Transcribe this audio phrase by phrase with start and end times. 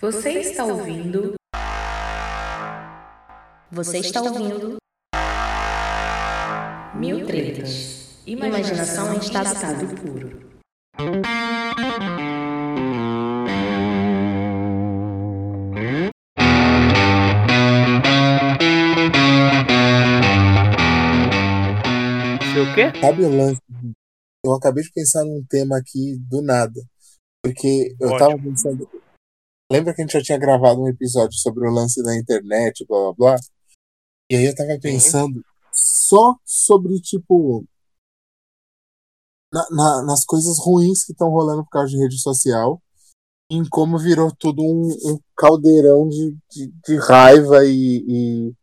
[0.00, 1.34] Você está ouvindo?
[3.70, 4.76] Você está ouvindo?
[6.96, 8.18] Mil tretas.
[8.26, 10.50] Imaginação em estado puro.
[22.52, 23.00] Sei o quê?
[23.00, 23.60] Sabe o lance?
[24.44, 26.82] Eu acabei de pensar num tema aqui do nada.
[27.42, 28.18] Porque eu Ótimo.
[28.18, 29.03] tava pensando.
[29.70, 32.98] Lembra que a gente já tinha gravado um episódio sobre o lance da internet, blá
[32.98, 33.36] blá blá?
[34.30, 37.64] E aí eu tava pensando só sobre, tipo.
[39.52, 42.82] na- na- nas coisas ruins que estão rolando por causa de rede social.
[43.48, 48.04] Em como virou tudo um, um caldeirão de, de, de raiva e,
[48.48, 48.54] e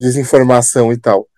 [0.00, 1.28] desinformação e tal.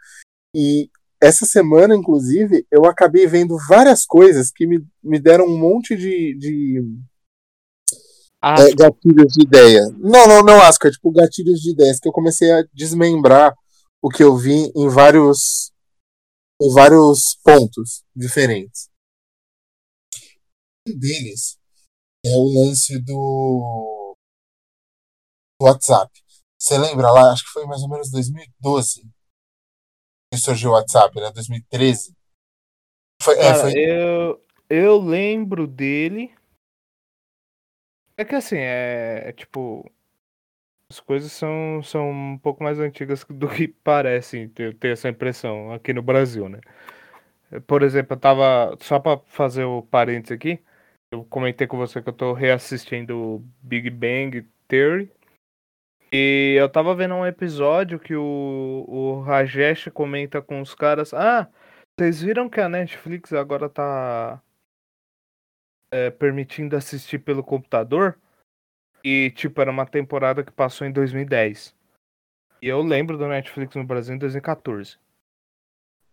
[0.55, 0.89] E
[1.21, 6.37] essa semana, inclusive, eu acabei vendo várias coisas que me, me deram um monte de,
[6.39, 6.85] de
[8.43, 9.83] é, gatilhos de ideia.
[9.99, 13.55] Não, não, não, Asco, é tipo gatilhos de ideias que eu comecei a desmembrar
[14.03, 15.73] o que eu vi em vários
[16.61, 18.89] em vários pontos diferentes.
[20.89, 21.59] Um deles
[22.25, 24.17] é o lance do,
[25.61, 26.11] do WhatsApp.
[26.59, 27.33] Você lembra lá?
[27.33, 29.03] Acho que foi mais ou menos 2012
[30.33, 31.31] que surgiu o WhatsApp, né?
[31.33, 32.15] 2013.
[33.23, 36.35] Foi, é, cara, foi, eu, eu lembro dele.
[38.19, 39.91] É que assim, é, é tipo.
[40.91, 45.73] As coisas são, são um pouco mais antigas do que parecem, eu tenho essa impressão
[45.73, 46.61] aqui no Brasil, né?
[47.67, 48.77] Por exemplo, eu tava.
[48.81, 50.61] Só pra fazer o parênteses aqui,
[51.11, 55.11] eu comentei com você que eu tô reassistindo Big Bang Theory.
[56.13, 61.13] E eu tava vendo um episódio que o, o Rajesh comenta com os caras.
[61.13, 61.49] Ah,
[61.99, 64.41] vocês viram que a Netflix agora tá
[65.97, 68.19] é, permitindo assistir pelo computador?
[69.03, 71.75] E, tipo, era uma temporada que passou em 2010.
[72.61, 74.99] E eu lembro do Netflix no Brasil em 2014.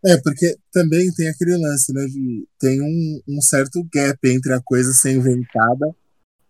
[0.06, 2.06] É, porque também tem aquele lance, né?
[2.06, 5.96] De, tem um, um certo gap entre a coisa ser inventada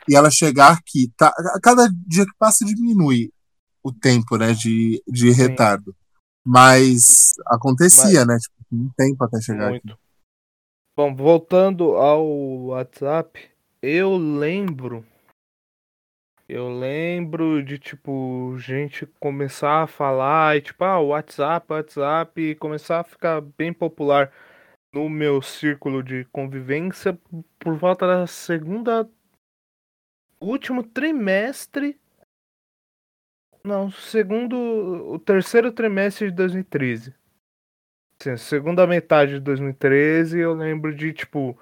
[0.09, 1.12] e ela chegar aqui.
[1.16, 3.31] Tá, a cada dia que passa diminui
[3.84, 4.53] o tempo, né?
[4.53, 5.41] De, de Sim.
[5.41, 5.96] retardo.
[6.46, 8.38] Mas acontecia, né?
[8.38, 9.96] Tipo, um tempo até chegar aqui.
[10.96, 12.24] Bom, voltando ao
[12.68, 13.50] WhatsApp,
[13.81, 15.04] eu lembro.
[16.48, 23.00] Eu lembro de, tipo, gente começar a falar e, tipo, ah, WhatsApp, WhatsApp, e começar
[23.00, 24.32] a ficar bem popular
[24.94, 27.20] no meu círculo de convivência
[27.58, 29.09] por volta da segunda.
[30.40, 32.00] último trimestre.
[33.64, 34.56] Não, segundo.
[34.56, 37.22] o terceiro trimestre de 2013.
[38.29, 41.57] Assim, segunda metade de 2013, eu lembro de, tipo,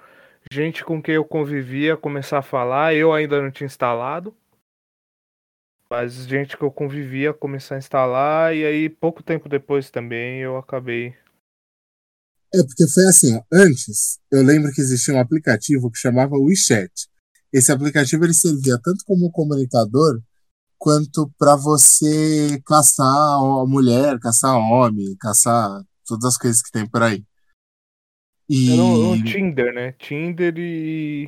[0.50, 2.94] gente com quem eu convivia começar a falar.
[2.94, 4.34] Eu ainda não tinha instalado.
[5.90, 8.54] Mas gente que eu convivia começar a instalar.
[8.54, 11.14] E aí, pouco tempo depois também, eu acabei.
[12.54, 16.92] É, porque foi assim, ó, antes, eu lembro que existia um aplicativo que chamava WeChat.
[17.52, 20.22] Esse aplicativo ele servia tanto como comunicador
[20.78, 27.02] quanto para você caçar a mulher, caçar homem, caçar todas as coisas que tem por
[27.02, 27.24] aí.
[28.48, 29.92] E Era um, um Tinder, né?
[29.92, 31.26] Tinder e.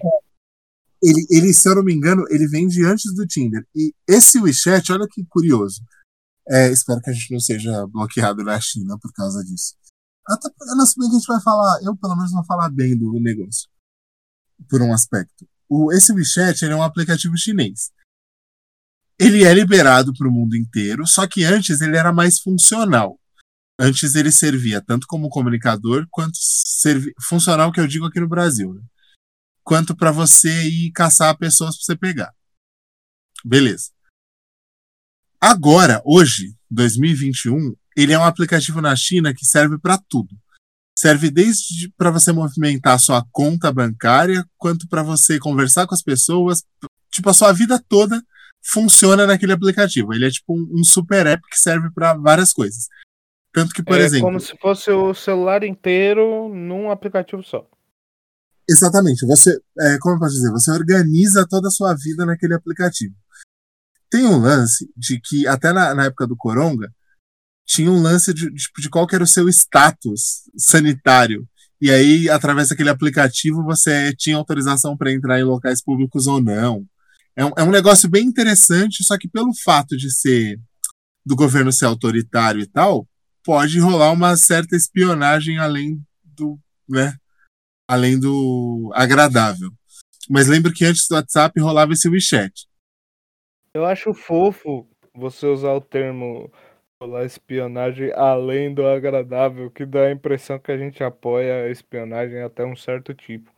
[1.03, 3.67] ele, ele, se eu não me engano, ele vem de antes do Tinder.
[3.75, 5.83] E esse WeChat, olha que curioso.
[6.49, 9.75] É, espero que a gente não seja bloqueado na China por causa disso.
[10.27, 12.97] Até, não, se bem que a gente vai falar, eu pelo menos vou falar bem
[12.97, 13.69] do negócio.
[14.69, 15.47] Por um aspecto.
[15.69, 17.91] O, esse WeChat é um aplicativo chinês.
[19.19, 23.19] Ele é liberado para o mundo inteiro, só que antes ele era mais funcional.
[23.79, 28.73] Antes ele servia tanto como comunicador, quanto servi funcional que eu digo aqui no Brasil.
[28.73, 28.83] Né?
[29.63, 32.35] Quanto para você ir caçar pessoas para você pegar.
[33.45, 33.91] Beleza.
[35.41, 40.35] Agora, hoje, 2021, ele é um aplicativo na China que serve para tudo.
[40.97, 46.63] Serve desde para você movimentar sua conta bancária, quanto para você conversar com as pessoas.
[47.11, 48.23] Tipo, a sua vida toda
[48.65, 50.15] funciona naquele aplicativo.
[50.15, 52.89] Ele é tipo um, um super app que serve para várias coisas.
[53.55, 54.27] Tanto que, por é exemplo.
[54.27, 57.65] como se fosse o celular inteiro num aplicativo só.
[58.69, 59.25] Exatamente.
[59.27, 63.15] Você, é, como eu posso dizer, você organiza toda a sua vida naquele aplicativo.
[64.11, 66.93] Tem um lance de que, até na, na época do Coronga,
[67.65, 71.47] tinha um lance de, de, de qual era o seu status sanitário.
[71.81, 76.85] E aí, através daquele aplicativo, você tinha autorização para entrar em locais públicos ou não.
[77.37, 80.59] É um, é um negócio bem interessante, só que pelo fato de ser
[81.25, 83.07] do governo ser autoritário e tal,
[83.45, 86.59] pode rolar uma certa espionagem além do,
[86.89, 87.15] né,
[87.89, 89.71] além do agradável.
[90.29, 92.67] Mas lembro que antes do WhatsApp rolava esse WeChat.
[93.75, 96.51] Eu acho fofo você usar o termo
[96.99, 102.41] falar espionagem além do agradável, que dá a impressão que a gente apoia a espionagem
[102.41, 103.53] até um certo tipo.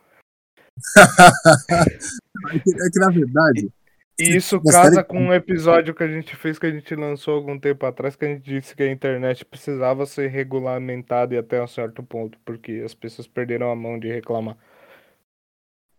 [2.53, 3.71] é que na verdade.
[4.19, 7.59] E isso casa com um episódio que a gente fez que a gente lançou algum
[7.59, 11.67] tempo atrás, que a gente disse que a internet precisava ser regulamentada e até um
[11.67, 14.57] certo ponto, porque as pessoas perderam a mão de reclamar.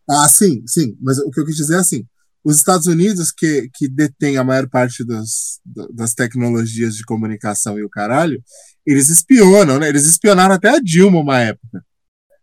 [0.10, 0.98] Ah, sim, sim.
[1.00, 2.08] Mas o que eu quis dizer é assim:
[2.44, 5.60] os Estados Unidos, que, que detém a maior parte dos,
[5.94, 8.42] das tecnologias de comunicação e o caralho,
[8.86, 9.90] eles espionam, né?
[9.90, 11.86] Eles espionaram até a Dilma uma época.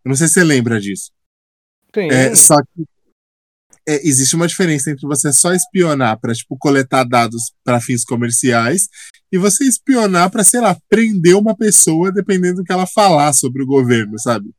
[0.05, 1.11] Eu não sei se você lembra disso.
[1.93, 2.09] Sim.
[2.09, 2.85] É, só que
[3.87, 8.87] é, existe uma diferença entre você só espionar para tipo coletar dados para fins comerciais
[9.31, 13.63] e você espionar para sei lá prender uma pessoa dependendo do que ela falar sobre
[13.63, 14.49] o governo, sabe?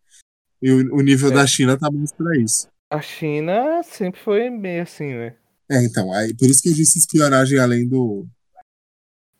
[0.63, 1.35] E o, o nível é.
[1.35, 2.69] da China tá mais para isso.
[2.91, 5.35] A China sempre foi meio assim, né?
[5.69, 8.27] É, então, aí, por isso que eu disse espionagem além do.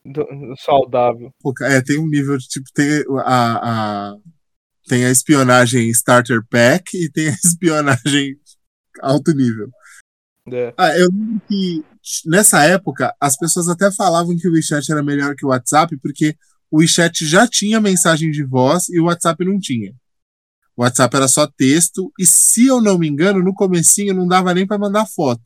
[0.05, 1.31] Do, do saudável.
[1.63, 4.17] É, tem um nível de tipo, tem a, a,
[4.89, 8.37] tem a espionagem starter pack e tem a espionagem
[9.01, 9.69] alto nível.
[10.53, 10.73] É.
[10.77, 11.85] Ah, eu lembro que
[12.25, 16.37] nessa época as pessoas até falavam que o WeChat era melhor que o WhatsApp, porque
[16.71, 19.93] o WeChat já tinha mensagem de voz e o WhatsApp não tinha.
[20.77, 24.53] O WhatsApp era só texto e se eu não me engano, no comecinho não dava
[24.55, 25.43] nem para mandar foto.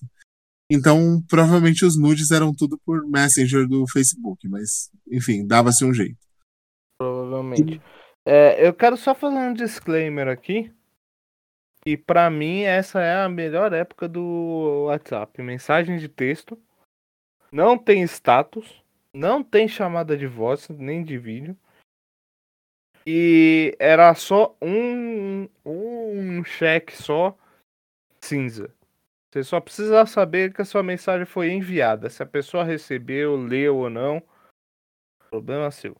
[0.70, 6.18] Então, provavelmente os nudes eram tudo por Messenger do Facebook, mas enfim, dava-se um jeito.
[6.98, 7.80] Provavelmente.
[8.26, 10.70] É, eu quero só fazer um disclaimer aqui.
[11.84, 15.40] E para mim essa é a melhor época do WhatsApp.
[15.42, 16.58] Mensagem de texto.
[17.50, 18.82] Não tem status.
[19.12, 21.56] Não tem chamada de voz, nem de vídeo.
[23.06, 27.36] E era só um, um cheque só
[28.20, 28.72] cinza.
[29.32, 32.10] Você só precisa saber que a sua mensagem foi enviada.
[32.10, 34.22] Se a pessoa recebeu, leu ou não,
[35.30, 35.96] problema seu.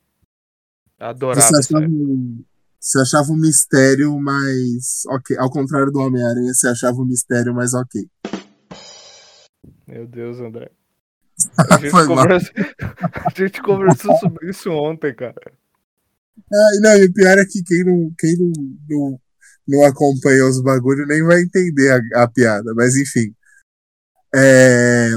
[0.99, 1.41] Adorava.
[1.41, 2.45] Você um,
[2.81, 5.37] você achava um mistério mais ok.
[5.37, 8.09] Ao contrário do Homem-Aranha, você achava um mistério mais ok.
[9.87, 10.71] Meu Deus, André.
[11.71, 12.53] A gente, conversa...
[13.27, 15.53] a gente conversou sobre isso ontem, cara.
[16.53, 18.53] Ah, não, e o pior é que quem não, quem não,
[18.89, 19.21] não,
[19.67, 23.35] não acompanha os bagulhos nem vai entender a, a piada, mas enfim.
[24.35, 25.13] É...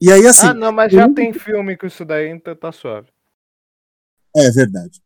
[0.00, 0.46] E aí, assim.
[0.46, 1.14] Ah, não, mas já eu...
[1.14, 3.08] tem filme com isso daí, então tá suave.
[4.36, 5.00] É verdade.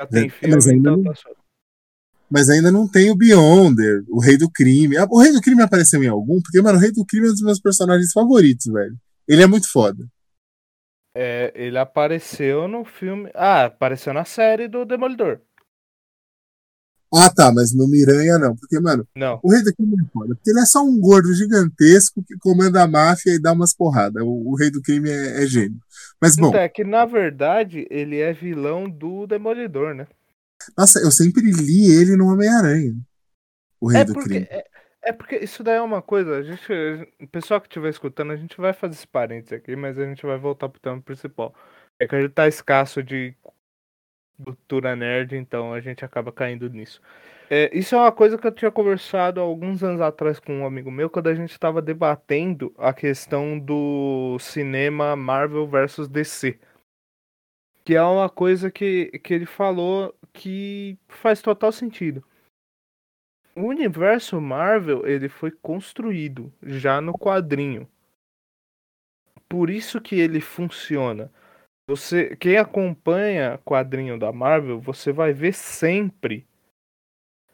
[0.00, 1.12] Já tem filme, mas ainda então não...
[1.12, 1.20] tá.
[2.30, 4.96] Mas ainda não tem o Beyonder, o Rei do Crime.
[4.96, 6.40] Ah, o Rei do Crime apareceu em algum?
[6.40, 8.96] Porque, mano, o Rei do Crime é um dos meus personagens favoritos, velho.
[9.28, 10.06] Ele é muito foda.
[11.14, 13.30] É, ele apareceu no filme.
[13.34, 15.40] Ah, apareceu na série do Demolidor.
[17.14, 18.56] Ah, tá, mas no Miranha não.
[18.56, 19.38] Porque, mano, não.
[19.42, 20.34] o Rei do Crime é foda.
[20.34, 24.22] Porque ele é só um gordo gigantesco que comanda a máfia e dá umas porradas.
[24.22, 25.78] O, o Rei do Crime é, é, gênio.
[26.20, 26.48] Mas, bom.
[26.48, 30.06] Então, é que, na verdade, ele é vilão do Demolidor, né?
[30.76, 32.94] Nossa, eu sempre li ele no Homem-Aranha.
[33.80, 34.46] O Rei é do porque, Crime.
[34.48, 34.64] É,
[35.02, 36.72] é porque isso daí é uma coisa, a gente,
[37.20, 40.24] o pessoal que estiver escutando, a gente vai fazer esse parênteses aqui, mas a gente
[40.24, 41.54] vai voltar pro tema principal.
[41.98, 43.34] É que a gente tá escasso de
[44.42, 47.00] cultura nerd, então a gente acaba caindo nisso.
[47.50, 50.90] É, isso é uma coisa que eu tinha conversado alguns anos atrás com um amigo
[50.90, 56.58] meu, quando a gente estava debatendo a questão do cinema Marvel versus DC.
[57.84, 62.24] Que é uma coisa que, que ele falou que faz total sentido
[63.54, 67.88] o universo Marvel ele foi construído já no quadrinho.
[69.48, 71.30] Por isso que ele funciona.
[71.86, 76.46] Você, quem acompanha quadrinho da Marvel, você vai ver sempre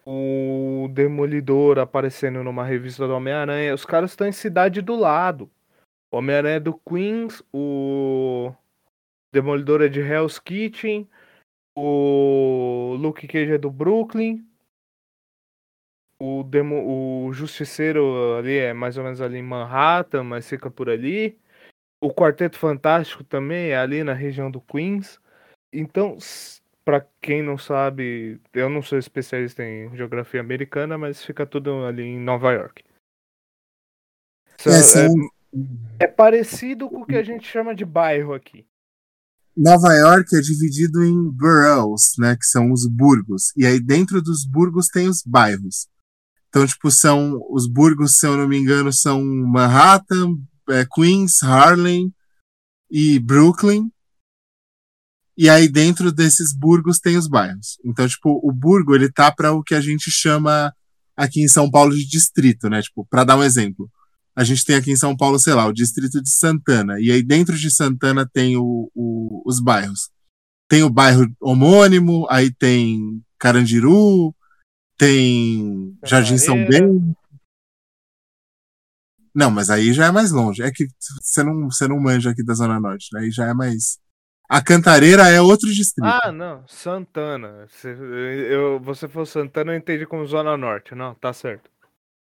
[0.05, 3.75] o Demolidor aparecendo numa revista do Homem-Aranha.
[3.75, 5.51] Os caras estão em cidade do lado.
[6.11, 8.53] O Homem-Aranha é do Queens, o
[9.33, 11.09] Demolidor é de Hell's Kitchen,
[11.77, 14.49] o Luke Cage é do Brooklyn
[16.21, 20.91] o, demo, o Justiceiro ali é mais ou menos ali em Manhattan, mas fica por
[20.91, 21.39] ali.
[22.01, 25.21] O Quarteto Fantástico também é ali na região do Queens.
[25.73, 26.17] Então,
[26.85, 32.03] para quem não sabe, eu não sou especialista em geografia americana, mas fica tudo ali
[32.03, 32.85] em Nova York.
[34.65, 35.07] É, são...
[35.99, 38.67] é, é parecido com o que a gente chama de bairro aqui.
[39.57, 43.53] Nova York é dividido em boroughs, né, que são os burgos.
[43.57, 45.89] E aí dentro dos burgos tem os bairros.
[46.49, 50.39] Então, tipo, são os burgos, se eu não me engano, são Manhattan,
[50.71, 52.13] é, Queens, Harlem
[52.91, 53.91] e Brooklyn.
[55.37, 57.79] E aí dentro desses burgos tem os bairros.
[57.85, 60.73] Então, tipo, o burgo ele tá para o que a gente chama
[61.17, 62.83] aqui em São Paulo de distrito, né?
[62.83, 63.89] Tipo, para dar um exemplo,
[64.35, 67.01] a gente tem aqui em São Paulo, sei lá, o distrito de Santana.
[67.01, 70.11] E aí dentro de Santana tem o, o, os bairros.
[70.69, 74.35] Tem o bairro homônimo, aí tem Carandiru,
[74.97, 77.17] tem Jardim São Bento.
[79.39, 80.65] Não, mas aí já é mais longe.
[80.65, 80.89] É que
[81.23, 83.21] você não, você não manja aqui da Zona Norte, né?
[83.21, 83.97] Aí já é mais.
[84.49, 86.05] A Cantareira é outro distrito.
[86.05, 86.67] Ah, não.
[86.67, 87.69] Santana.
[87.69, 90.93] Se eu, você for Santana, eu entendi como Zona Norte.
[90.97, 91.71] Não, tá certo.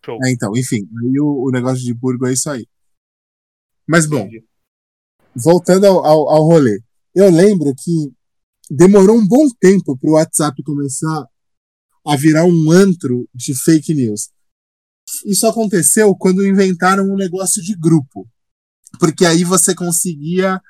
[0.03, 0.17] Show.
[0.25, 0.77] É, então, enfim.
[1.03, 2.65] Aí o, o, negócio de Burgo é isso aí.
[3.87, 4.21] Mas, bom.
[4.21, 4.43] Entendi.
[5.35, 6.81] Voltando ao, ao, ao rolê.
[7.13, 8.11] Eu lembro que
[8.67, 11.27] demorou um bom tempo para o WhatsApp começar
[12.07, 14.31] a virar um antro de fake news.
[15.25, 18.27] Isso aconteceu quando inventaram um negócio de grupo.
[18.99, 20.61] Porque aí você conseguia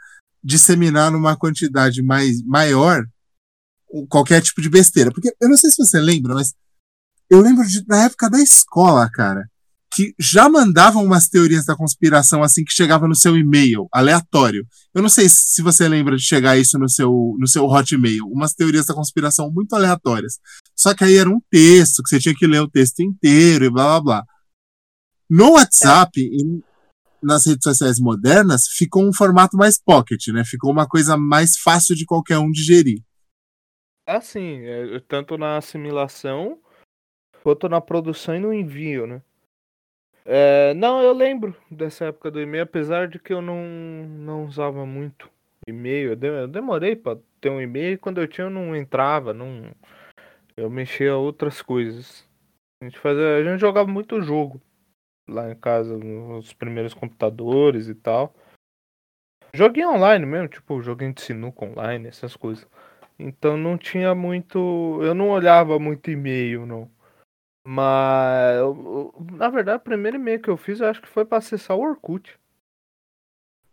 [0.43, 3.05] disseminar numa quantidade mais maior
[4.09, 5.11] qualquer tipo de besteira.
[5.11, 6.53] Porque eu não sei se você lembra, mas
[7.29, 9.49] eu lembro de, na época da escola, cara,
[9.95, 14.67] que já mandavam umas teorias da conspiração assim que chegava no seu e-mail, aleatório.
[14.93, 18.53] Eu não sei se você lembra de chegar isso no seu, no seu hotmail, umas
[18.53, 20.37] teorias da conspiração muito aleatórias.
[20.75, 23.69] Só que aí era um texto, que você tinha que ler o texto inteiro e
[23.69, 24.25] blá blá blá.
[25.29, 26.75] No WhatsApp, é
[27.25, 30.43] nas redes sociais modernas, ficou um formato mais pocket, né?
[30.45, 33.01] Ficou uma coisa mais fácil de qualquer um digerir.
[34.05, 36.59] Assim, é, tanto na assimilação
[37.41, 39.21] quanto na produção e no envio, né?
[40.23, 44.85] É, não, eu lembro dessa época do e-mail, apesar de que eu não, não usava
[44.85, 45.29] muito
[45.67, 46.11] e-mail.
[46.11, 49.71] Eu demorei para ter um e-mail e quando eu tinha eu não entrava, não
[50.57, 52.23] eu mexia outras coisas.
[52.81, 54.61] A gente fazia, a gente jogava muito jogo
[55.27, 58.33] lá em casa, nos primeiros computadores e tal.
[59.53, 62.67] Joguinho online mesmo, tipo joguinho de sinuca online, essas coisas.
[63.17, 64.99] Então não tinha muito.
[65.01, 66.89] Eu não olhava muito e-mail, não.
[67.65, 68.59] Mas.
[69.31, 71.81] Na verdade, o primeiro e-mail que eu fiz eu acho que foi para acessar o
[71.81, 72.37] Orkut.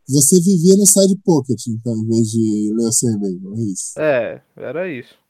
[0.09, 4.01] Você vivia no side pocket, então, em vez de ler o seu e-mail, é isso?
[4.01, 5.22] É, era isso.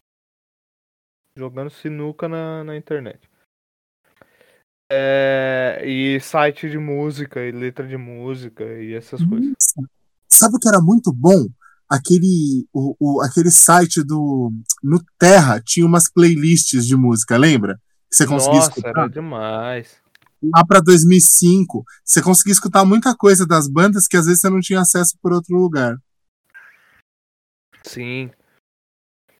[1.37, 3.29] Jogando sinuca na, na internet.
[4.91, 9.31] É, e site de música, e letra de música, e essas Nossa.
[9.31, 9.55] coisas.
[10.29, 11.47] Sabe o que era muito bom?
[11.89, 14.53] Aquele, o, o, aquele site do.
[14.83, 17.81] No Terra tinha umas playlists de música, lembra?
[18.11, 18.89] Que você conseguia Nossa, escutar.
[18.91, 20.03] era demais.
[20.43, 24.61] Lá pra 2005, você conseguia escutar muita coisa das bandas que às vezes você não
[24.61, 25.97] tinha acesso por outro lugar.
[27.85, 28.31] Sim.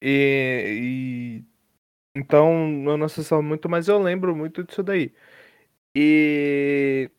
[0.01, 1.52] E, e
[2.15, 2.51] então
[2.85, 5.13] eu não acessava muito, mas eu lembro muito disso daí.
[5.95, 7.09] E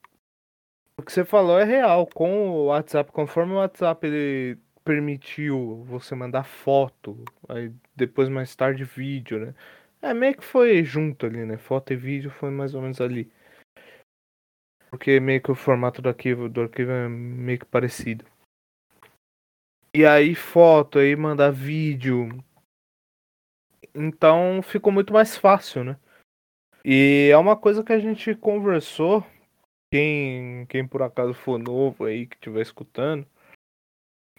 [0.99, 2.07] o que você falou é real.
[2.07, 8.85] Com o WhatsApp, conforme o WhatsApp ele permitiu você mandar foto, aí depois mais tarde
[8.85, 9.55] vídeo, né?
[10.03, 11.57] É meio que foi junto ali, né?
[11.57, 13.33] Foto e vídeo foi mais ou menos ali.
[14.91, 18.25] Porque meio que o formato do arquivo, do arquivo é meio que parecido.
[19.95, 22.29] E aí foto, aí mandar vídeo.
[23.95, 25.97] Então ficou muito mais fácil, né?
[26.85, 29.25] E é uma coisa que a gente conversou.
[29.93, 33.25] Quem, quem por acaso for novo aí que estiver escutando,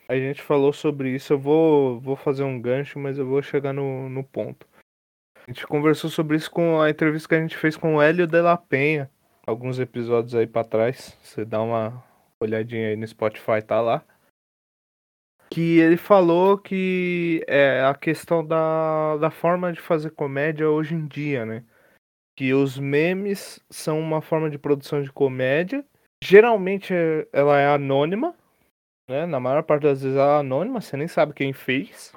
[0.07, 1.33] a gente falou sobre isso.
[1.33, 4.67] Eu vou, vou fazer um gancho, mas eu vou chegar no, no ponto.
[5.47, 8.27] A gente conversou sobre isso com a entrevista que a gente fez com o Hélio
[8.27, 9.09] de la Penha,
[9.45, 11.17] alguns episódios aí para trás.
[11.21, 12.03] Você dá uma
[12.39, 14.03] olhadinha aí no Spotify, tá lá.
[15.49, 21.05] Que ele falou que é a questão da, da forma de fazer comédia hoje em
[21.07, 21.63] dia, né?
[22.35, 25.85] que os memes são uma forma de produção de comédia.
[26.21, 28.35] Geralmente é, ela é anônima,
[29.09, 29.25] né?
[29.25, 32.13] Na maior parte das vezes ela é anônima, você nem sabe quem fez.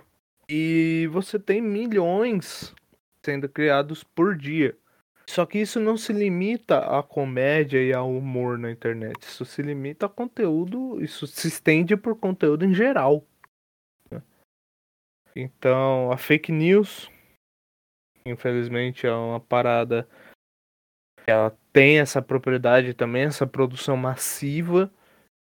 [0.49, 2.75] E você tem milhões
[3.25, 4.77] sendo criados por dia.
[5.29, 9.21] Só que isso não se limita à comédia e ao humor na internet.
[9.21, 13.25] Isso se limita a conteúdo, isso se estende por conteúdo em geral.
[15.37, 17.09] Então, a fake news,
[18.31, 20.09] Infelizmente é uma parada.
[21.27, 24.91] Ela tem essa propriedade também, essa produção massiva.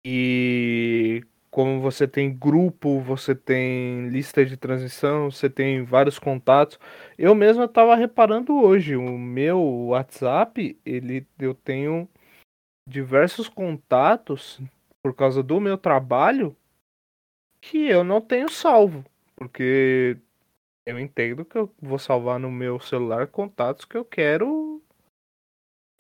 [0.05, 6.79] E como você tem grupo, você tem lista de transmissão, você tem vários contatos.
[7.17, 12.07] Eu mesmo estava reparando hoje, o meu WhatsApp, ele eu tenho
[12.87, 14.61] diversos contatos
[15.03, 16.55] por causa do meu trabalho
[17.59, 19.03] que eu não tenho salvo,
[19.35, 20.17] porque
[20.85, 24.81] eu entendo que eu vou salvar no meu celular contatos que eu quero.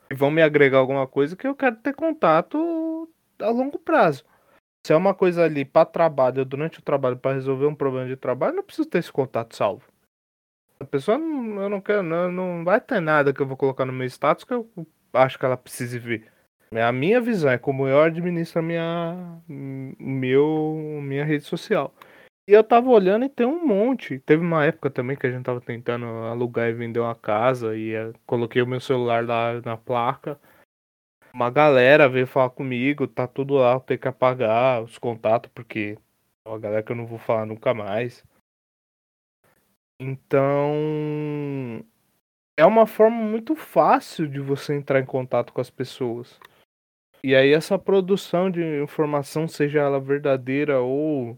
[0.09, 4.23] E vão me agregar alguma coisa que eu quero ter contato a longo prazo.
[4.85, 8.15] Se é uma coisa ali para trabalho, durante o trabalho, para resolver um problema de
[8.15, 9.85] trabalho, não preciso ter esse contato salvo.
[10.79, 13.85] A pessoa não, eu não quero, não, não vai ter nada que eu vou colocar
[13.85, 14.67] no meu status que eu
[15.13, 16.31] acho que ela precise ver.
[16.73, 21.93] É a minha visão, é como eu administro a minha, meu, minha rede social.
[22.47, 24.19] E eu tava olhando e tem um monte.
[24.19, 27.93] Teve uma época também que a gente tava tentando alugar e vender uma casa e
[27.93, 30.39] eh, coloquei o meu celular lá na placa.
[31.33, 35.97] Uma galera veio falar comigo, tá tudo lá, tem que apagar os contatos, porque
[36.45, 38.23] é uma galera que eu não vou falar nunca mais.
[39.99, 41.85] Então,
[42.57, 46.39] é uma forma muito fácil de você entrar em contato com as pessoas.
[47.23, 51.37] E aí essa produção de informação, seja ela verdadeira ou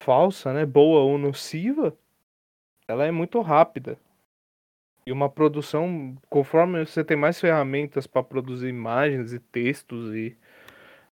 [0.00, 1.96] falsa, né, boa ou nociva,
[2.88, 3.98] ela é muito rápida.
[5.06, 10.36] E uma produção, conforme você tem mais ferramentas para produzir imagens e textos e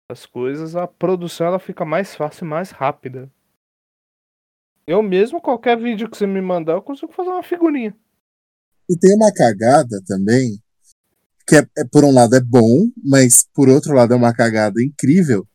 [0.07, 3.31] as coisas, a produção ela fica mais fácil e mais rápida.
[4.85, 7.95] Eu mesmo, qualquer vídeo que você me mandar, eu consigo fazer uma figurinha.
[8.89, 10.59] E tem uma cagada também,
[11.47, 14.81] que é, é, por um lado é bom, mas por outro lado é uma cagada
[14.81, 15.47] incrível,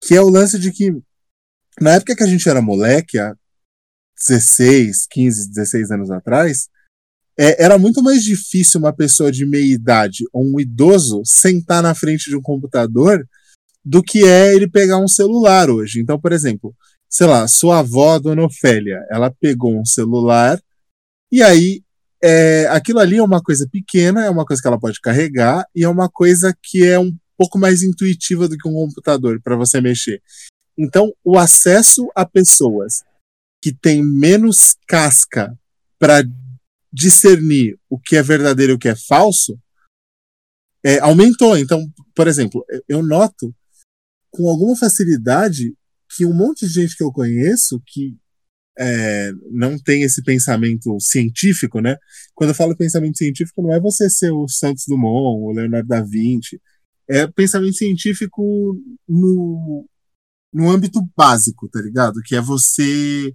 [0.00, 0.90] que é o lance de que
[1.80, 3.34] na época que a gente era moleque, há
[4.28, 6.68] 16, 15, 16 anos atrás,
[7.40, 11.94] é, era muito mais difícil uma pessoa de meia idade ou um idoso sentar na
[11.94, 13.26] frente de um computador
[13.82, 16.02] do que é ele pegar um celular hoje.
[16.02, 16.76] Então, por exemplo,
[17.08, 20.60] sei lá, sua avó, Dona Ofélia, ela pegou um celular
[21.32, 21.82] e aí
[22.22, 25.82] é, aquilo ali é uma coisa pequena, é uma coisa que ela pode carregar e
[25.82, 29.80] é uma coisa que é um pouco mais intuitiva do que um computador para você
[29.80, 30.20] mexer.
[30.76, 33.02] Então, o acesso a pessoas
[33.62, 35.58] que têm menos casca
[35.98, 36.22] para
[36.92, 39.58] discernir o que é verdadeiro e o que é falso
[40.84, 41.56] é, aumentou.
[41.56, 43.54] Então, por exemplo, eu noto
[44.30, 45.74] com alguma facilidade
[46.16, 48.16] que um monte de gente que eu conheço que
[48.78, 51.96] é, não tem esse pensamento científico, né?
[52.34, 56.02] Quando eu falo pensamento científico, não é você ser o Santos Dumont, o Leonardo da
[56.02, 56.60] Vinci.
[57.08, 59.86] É pensamento científico no,
[60.52, 62.20] no âmbito básico, tá ligado?
[62.24, 63.34] Que é você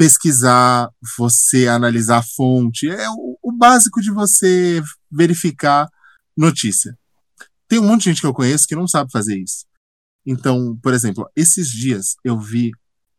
[0.00, 2.88] pesquisar, você analisar a fonte.
[2.88, 4.82] É o, o básico de você
[5.12, 5.86] verificar
[6.34, 6.98] notícia.
[7.68, 9.66] Tem um monte de gente que eu conheço que não sabe fazer isso.
[10.24, 12.70] Então, por exemplo, esses dias eu vi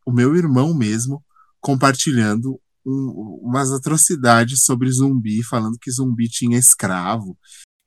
[0.07, 1.23] o meu irmão mesmo
[1.59, 7.37] compartilhando um, umas atrocidades sobre zumbi, falando que zumbi tinha escravo,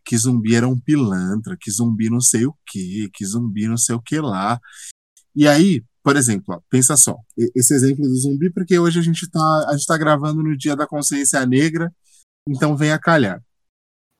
[0.04, 3.96] que zumbi era um pilantra, que zumbi não sei o que, que zumbi não sei
[3.96, 4.60] o que lá.
[5.34, 7.16] E aí, por exemplo, ó, pensa só,
[7.56, 10.76] esse exemplo do zumbi, porque hoje a gente está a gente tá gravando no dia
[10.76, 11.90] da consciência negra,
[12.46, 13.42] então vem a calhar.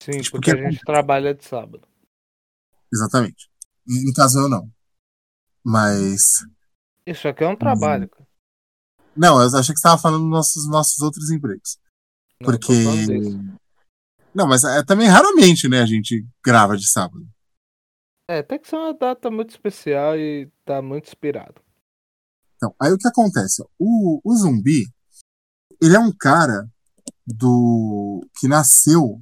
[0.03, 1.87] Sim, tipo, porque, porque a gente trabalha de sábado.
[2.91, 3.51] Exatamente.
[3.87, 4.71] No caso eu não.
[5.63, 6.47] Mas.
[7.07, 8.27] Isso aqui é um trabalho, cara.
[9.15, 11.79] Não, eu achei que você estava falando dos nossos, nossos outros empregos.
[12.41, 12.73] Não, porque.
[14.35, 17.29] Não, mas é, também raramente, né, a gente grava de sábado.
[18.29, 21.64] É, tem que ser uma data muito especial e tá muito inspirado.
[22.65, 23.63] Então, aí o que acontece?
[23.79, 24.89] O, o zumbi,
[25.83, 26.67] ele é um cara
[27.27, 29.21] do que nasceu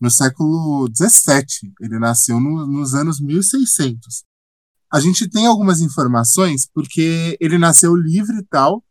[0.00, 1.72] no século XVII.
[1.80, 4.22] Ele nasceu no, nos anos 1600.
[4.92, 8.84] A gente tem algumas informações porque ele nasceu livre e tal,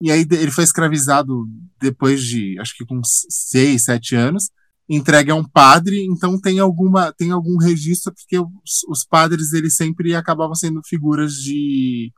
[0.00, 1.48] e aí ele foi escravizado
[1.80, 4.50] depois de, acho que com seis, sete anos,
[4.88, 9.76] entregue a um padre, então tem alguma tem algum registro porque os, os padres eles
[9.76, 12.12] sempre acabavam sendo figuras de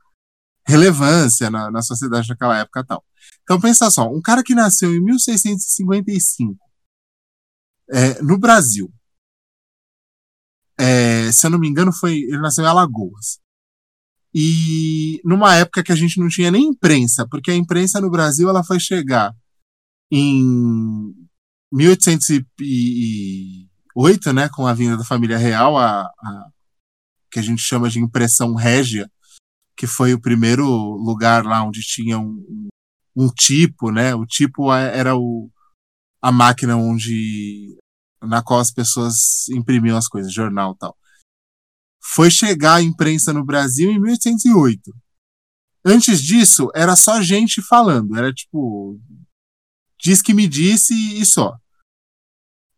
[0.65, 3.03] relevância na, na sociedade naquela época tal.
[3.43, 6.57] Então pensa só, um cara que nasceu em 1655
[7.91, 8.91] é, no Brasil,
[10.77, 13.39] é, se eu não me engano, foi ele nasceu em Alagoas.
[14.33, 18.49] E numa época que a gente não tinha nem imprensa, porque a imprensa no Brasil
[18.49, 19.31] ela foi chegar
[20.11, 21.13] em
[21.71, 26.47] 1808, né, com a vinda da família real, a, a,
[27.31, 29.09] que a gente chama de impressão régia,
[29.75, 32.69] que foi o primeiro lugar lá onde tinha um,
[33.15, 34.15] um tipo, né?
[34.15, 35.49] O tipo era o,
[36.21, 37.77] a máquina onde
[38.21, 40.97] na qual as pessoas imprimiam as coisas, jornal tal.
[42.01, 44.91] Foi chegar a imprensa no Brasil em 1808.
[45.83, 48.99] Antes disso, era só gente falando, era tipo
[49.99, 51.57] diz que me disse e só.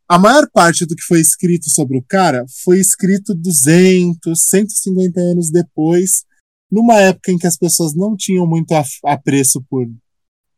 [0.10, 5.52] A maior parte do que foi escrito sobre o cara foi escrito 200, 150 anos
[5.52, 6.24] depois,
[6.72, 9.88] numa época em que as pessoas não tinham muito apreço por,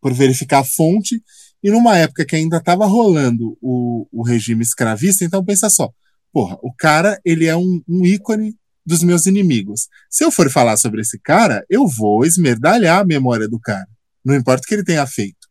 [0.01, 1.21] por verificar a fonte
[1.63, 5.91] e numa época que ainda estava rolando o, o regime escravista, então pensa só,
[6.31, 9.87] porra, o cara ele é um, um ícone dos meus inimigos.
[10.09, 13.87] Se eu for falar sobre esse cara, eu vou esmerdalhar a memória do cara.
[14.25, 15.47] Não importa o que ele tenha feito.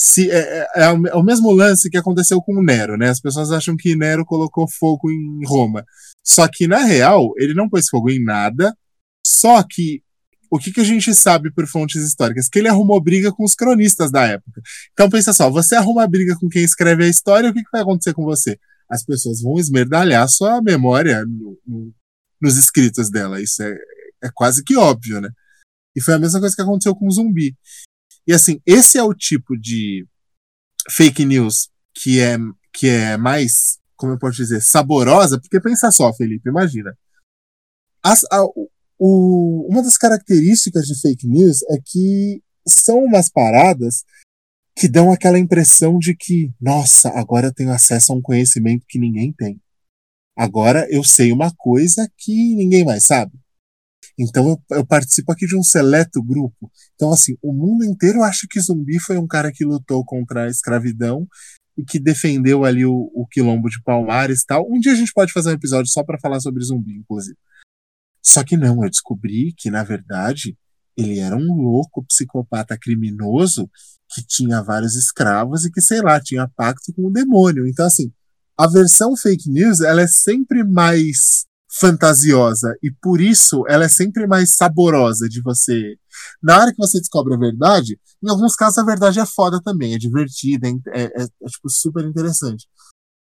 [0.00, 3.10] se é, é, é, o mesmo lance que aconteceu com o Nero, né?
[3.10, 5.84] As pessoas acham que Nero colocou fogo em Roma.
[6.24, 8.74] Só que, na real, ele não pôs fogo em nada.
[9.28, 10.02] Só que
[10.50, 12.48] o que, que a gente sabe por fontes históricas?
[12.48, 14.62] Que ele arrumou briga com os cronistas da época.
[14.92, 17.82] Então pensa só, você arruma briga com quem escreve a história, o que, que vai
[17.82, 18.58] acontecer com você?
[18.88, 21.94] As pessoas vão esmerdalhar sua memória no, no,
[22.40, 23.42] nos escritos dela.
[23.42, 23.76] Isso é,
[24.24, 25.28] é quase que óbvio, né?
[25.94, 27.54] E foi a mesma coisa que aconteceu com o zumbi.
[28.26, 30.06] E assim, esse é o tipo de
[30.90, 32.38] fake news que é,
[32.72, 36.96] que é mais, como eu posso dizer, saborosa, porque pensa só, Felipe, imagina.
[38.02, 38.42] As, a,
[38.98, 44.04] o, uma das características de fake news é que são umas paradas
[44.76, 48.98] que dão aquela impressão de que, nossa, agora eu tenho acesso a um conhecimento que
[48.98, 49.60] ninguém tem.
[50.36, 53.32] Agora eu sei uma coisa que ninguém mais sabe.
[54.16, 56.70] Então eu, eu, participo aqui de um seleto grupo.
[56.94, 60.48] Então, assim, o mundo inteiro acha que Zumbi foi um cara que lutou contra a
[60.48, 61.26] escravidão
[61.76, 64.66] e que defendeu ali o, o quilombo de Palmares e tal.
[64.68, 67.36] Um dia a gente pode fazer um episódio só para falar sobre Zumbi, inclusive.
[68.22, 70.56] Só que não, eu descobri que, na verdade,
[70.96, 73.70] ele era um louco psicopata criminoso
[74.10, 77.66] que tinha vários escravos e que, sei lá, tinha pacto com o demônio.
[77.66, 78.12] Então, assim,
[78.56, 84.26] a versão fake news, ela é sempre mais fantasiosa e por isso ela é sempre
[84.26, 85.96] mais saborosa de você.
[86.42, 89.94] Na hora que você descobre a verdade, em alguns casos a verdade é foda também,
[89.94, 92.66] é divertida, é, é, é, é tipo super interessante.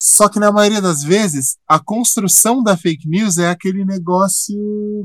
[0.00, 4.56] Só que na maioria das vezes, a construção da fake news é aquele negócio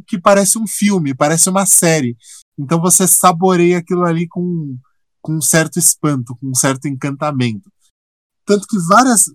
[0.06, 2.16] que parece um filme, parece uma série.
[2.58, 4.78] Então você saboreia aquilo ali com,
[5.20, 7.72] com um certo espanto, com um certo encantamento.
[8.46, 9.26] Tanto que várias.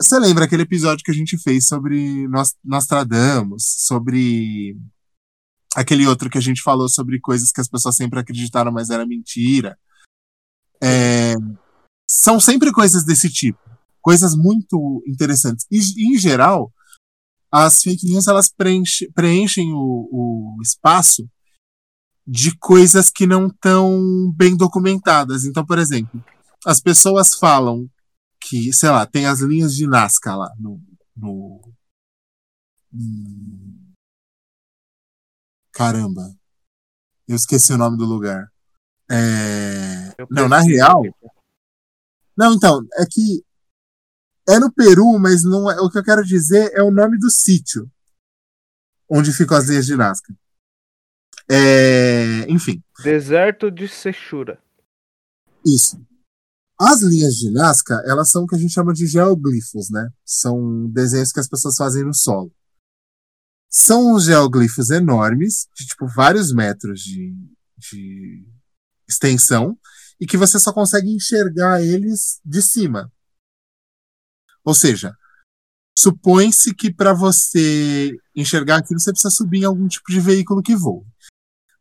[0.00, 2.28] Você lembra aquele episódio que a gente fez sobre
[2.64, 4.76] Nostradamus, sobre
[5.74, 9.06] aquele outro que a gente falou sobre coisas que as pessoas sempre acreditaram, mas era
[9.06, 9.78] mentira.
[10.82, 11.34] É,
[12.08, 13.58] são sempre coisas desse tipo,
[14.00, 15.66] coisas muito interessantes.
[15.70, 16.72] E, em geral,
[17.50, 20.08] as fake news elas preenche, preenchem o,
[20.56, 21.28] o espaço
[22.26, 25.44] de coisas que não estão bem documentadas.
[25.44, 26.22] Então, por exemplo,
[26.64, 27.88] as pessoas falam
[28.40, 30.80] que, sei lá, tem as linhas de Nazca lá no.
[31.16, 31.60] no
[32.92, 33.92] hum,
[35.72, 36.34] caramba.
[37.26, 38.50] Eu esqueci o nome do lugar.
[39.10, 40.14] É...
[40.30, 41.02] Não, na real.
[42.36, 43.44] Não, então, é que
[44.50, 47.30] é no Peru, mas não é, o que eu quero dizer é o nome do
[47.30, 47.90] sítio
[49.10, 50.32] onde ficam as linhas de Nazca.
[51.50, 52.80] É, enfim.
[53.02, 54.62] Deserto de Sechura.
[55.66, 56.00] Isso.
[56.78, 60.08] As linhas de Nazca, elas são o que a gente chama de geoglifos, né?
[60.24, 62.52] São desenhos que as pessoas fazem no solo.
[63.68, 67.34] São uns geoglifos enormes, de tipo vários metros de,
[67.76, 68.46] de
[69.08, 69.76] extensão,
[70.20, 73.12] e que você só consegue enxergar eles de cima.
[74.64, 75.14] Ou seja,
[75.98, 80.76] supõe-se que para você enxergar aquilo você precisa subir em algum tipo de veículo que
[80.76, 81.04] voa.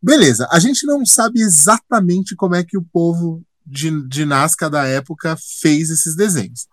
[0.01, 4.85] Beleza, a gente não sabe exatamente como é que o povo de, de Nazca da
[4.85, 6.67] época fez esses desenhos.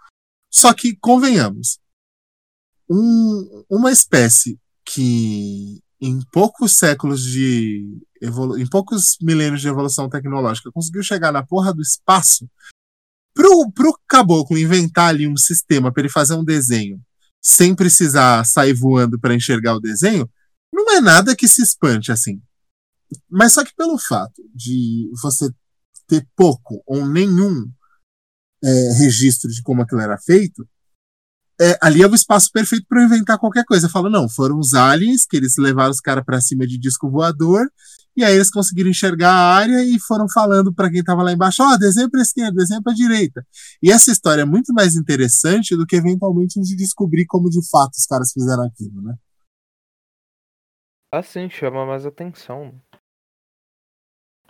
[0.50, 1.78] Só que, convenhamos,
[2.88, 8.00] um, uma espécie que em poucos séculos de
[8.58, 12.48] em poucos milênios de evolução tecnológica conseguiu chegar na porra do espaço
[13.36, 16.98] pro, pro caboclo inventar ali um sistema para ele fazer um desenho
[17.40, 20.28] sem precisar sair voando para enxergar o desenho,
[20.72, 22.40] não é nada que se espante assim.
[23.30, 25.48] Mas só que pelo fato de você
[26.08, 27.70] ter pouco ou nenhum
[28.64, 30.66] é, registro de como aquilo era feito,
[31.60, 33.88] é, ali é o espaço perfeito para inventar qualquer coisa.
[33.88, 37.70] Fala, não, foram os aliens que eles levaram os caras para cima de disco voador,
[38.16, 41.62] e aí eles conseguiram enxergar a área e foram falando para quem estava lá embaixo:
[41.62, 43.46] ó, oh, desenho para esquerda, desenho para direita.
[43.82, 47.60] E essa história é muito mais interessante do que eventualmente a gente descobrir como de
[47.68, 49.14] fato os caras fizeram aquilo, né?
[51.12, 52.74] Assim, chama mais atenção.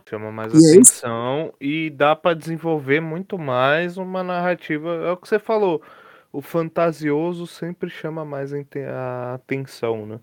[0.08, 4.88] Chama mais e é atenção é e dá para desenvolver muito mais uma narrativa.
[4.94, 5.82] É o que você falou.
[6.32, 10.20] O fantasioso sempre chama mais a atenção, né?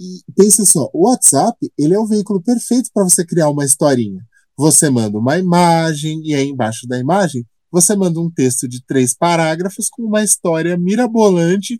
[0.00, 4.24] E pensa só, o WhatsApp ele é o veículo perfeito para você criar uma historinha.
[4.56, 9.14] Você manda uma imagem e aí embaixo da imagem você manda um texto de três
[9.14, 11.78] parágrafos com uma história mirabolante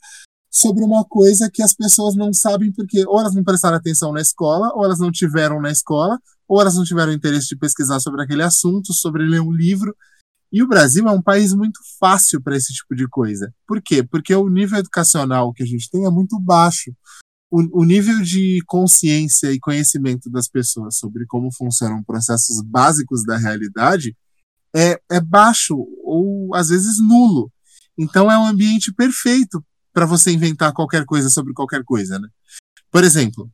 [0.51, 4.21] sobre uma coisa que as pessoas não sabem porque ou elas não prestaram atenção na
[4.21, 8.23] escola, ou elas não tiveram na escola, ou elas não tiveram interesse de pesquisar sobre
[8.23, 9.97] aquele assunto, sobre ler um livro.
[10.53, 13.53] E o Brasil é um país muito fácil para esse tipo de coisa.
[13.67, 14.03] Por quê?
[14.03, 16.93] Porque o nível educacional que a gente tem é muito baixo.
[17.51, 23.37] O, o nível de consciência e conhecimento das pessoas sobre como funcionam processos básicos da
[23.37, 24.17] realidade
[24.75, 27.53] é, é baixo ou às vezes nulo.
[27.99, 32.29] Então é um ambiente perfeito para você inventar qualquer coisa sobre qualquer coisa, né?
[32.91, 33.51] Por exemplo,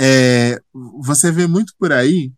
[0.00, 0.60] é,
[1.00, 2.32] você vê muito por aí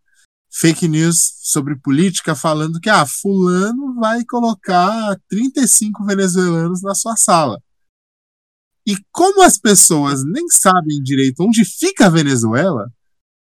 [0.50, 7.60] fake news sobre política falando que ah, fulano vai colocar 35 venezuelanos na sua sala.
[8.86, 12.90] E como as pessoas nem sabem direito onde fica a Venezuela,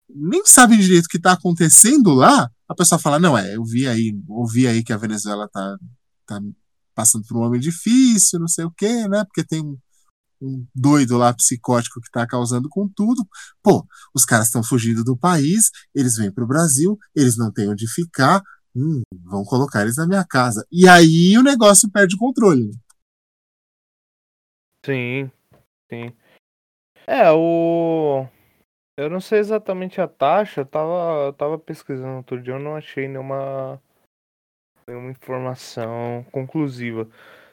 [0.09, 3.87] nem sabem direito o que está acontecendo lá, a pessoa fala, não, é, eu vi
[3.87, 5.77] aí, ouvi aí que a Venezuela tá,
[6.25, 6.41] tá
[6.95, 9.23] passando por um momento difícil, não sei o quê, né?
[9.23, 9.77] Porque tem um,
[10.41, 13.25] um doido lá psicótico que está causando com tudo.
[13.61, 17.69] Pô, os caras estão fugindo do país, eles vêm para o Brasil, eles não têm
[17.69, 18.41] onde ficar,
[18.75, 20.65] hum, vão colocar eles na minha casa.
[20.71, 22.71] E aí o negócio perde o controle.
[24.87, 25.29] Sim,
[25.91, 26.15] sim.
[27.05, 28.25] É, o.
[28.97, 32.73] Eu não sei exatamente a taxa, eu tava, eu tava pesquisando outro dia, eu não
[32.73, 33.81] achei nenhuma,
[34.87, 37.05] nenhuma informação conclusiva.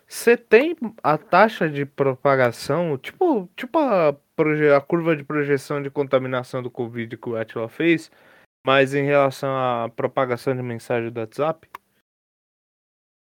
[0.06, 6.62] Você tem a taxa de propagação, tipo, tipo a, a curva de projeção de contaminação
[6.62, 8.12] do Covid que o Atila fez,
[8.64, 11.68] mas em relação à propagação de mensagem do WhatsApp?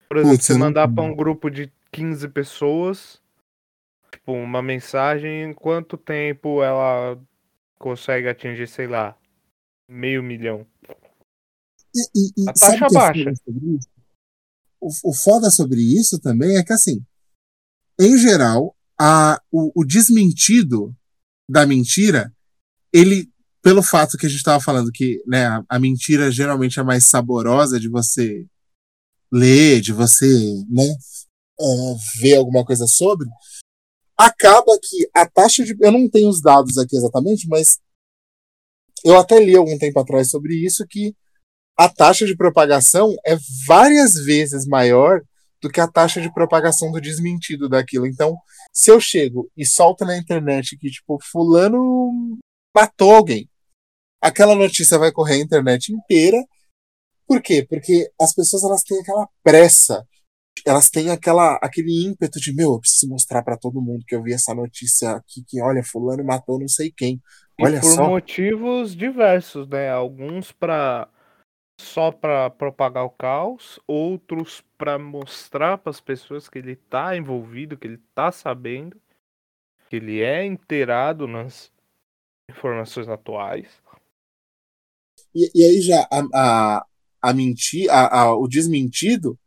[0.06, 3.24] Por exemplo, você mandar para um grupo de 15 pessoas,
[4.26, 7.18] tipo, uma mensagem, em quanto tempo ela
[7.78, 9.16] consegue atingir, sei lá,
[9.88, 10.66] meio milhão?
[12.14, 13.32] E, e, a taxa baixa
[14.78, 17.02] o, o foda sobre isso também é que, assim,
[17.98, 20.94] em geral, a, o, o desmentido
[21.48, 22.32] da mentira,
[22.92, 23.30] ele,
[23.62, 27.04] pelo fato que a gente estava falando que né, a, a, mentira geralmente é mais
[27.06, 28.46] saborosa de você
[29.32, 30.26] ler, de você
[30.68, 30.84] né,
[31.58, 33.26] é, ver alguma coisa sobre,
[34.16, 35.76] acaba que a taxa de.
[35.80, 37.78] Eu não tenho os dados aqui exatamente, mas
[39.04, 41.14] eu até li algum tempo atrás sobre isso que
[41.78, 45.20] a taxa de propagação é várias vezes maior
[45.60, 48.06] do que a taxa de propagação do desmentido daquilo.
[48.06, 48.36] Então,
[48.72, 52.38] se eu chego e solto na internet que, tipo, fulano
[52.74, 53.48] matou alguém,
[54.20, 56.42] aquela notícia vai correr a internet inteira.
[57.26, 57.66] Por quê?
[57.68, 60.06] Porque as pessoas elas têm aquela pressa,
[60.64, 64.22] elas têm aquela, aquele ímpeto de, meu, eu preciso mostrar para todo mundo que eu
[64.22, 67.20] vi essa notícia aqui, que, olha, fulano matou não sei quem.
[67.60, 68.08] Olha e por só.
[68.08, 69.90] motivos diversos, né?
[69.90, 71.08] Alguns para
[71.78, 77.76] só para propagar o caos, outros para mostrar para as pessoas que ele está envolvido,
[77.76, 78.96] que ele está sabendo,
[79.88, 81.70] que ele é inteirado nas
[82.50, 83.82] informações atuais.
[85.34, 86.86] E, e aí já a, a,
[87.20, 89.38] a mentir, a, a, o desmentido,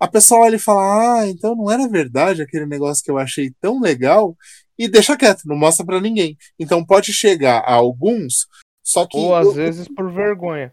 [0.00, 3.52] a pessoa olha e fala: Ah, então não era verdade aquele negócio que eu achei
[3.60, 4.36] tão legal,
[4.78, 6.36] e deixa quieto, não mostra para ninguém.
[6.58, 8.46] Então pode chegar a alguns,
[8.82, 9.16] só que.
[9.16, 10.72] Ou às eu, vezes por vergonha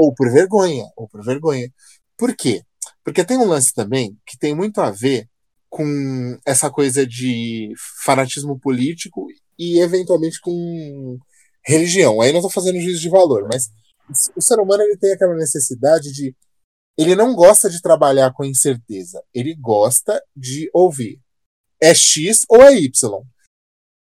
[0.00, 1.70] ou por vergonha, ou por vergonha.
[2.16, 2.62] Por quê?
[3.04, 5.28] Porque tem um lance também que tem muito a ver
[5.68, 7.70] com essa coisa de
[8.02, 9.26] fanatismo político
[9.58, 11.18] e eventualmente com
[11.62, 12.22] religião.
[12.22, 13.70] Aí não estou fazendo juízo de valor, mas
[14.34, 16.34] o ser humano ele tem aquela necessidade de
[17.00, 21.20] ele não gosta de trabalhar com incerteza, ele gosta de ouvir.
[21.80, 22.90] É X ou é Y?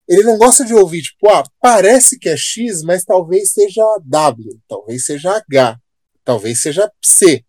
[0.07, 4.59] Ele não gosta de ouvir, tipo, ah, parece que é X, mas talvez seja W,
[4.67, 5.79] talvez seja H
[6.25, 7.45] talvez seja C.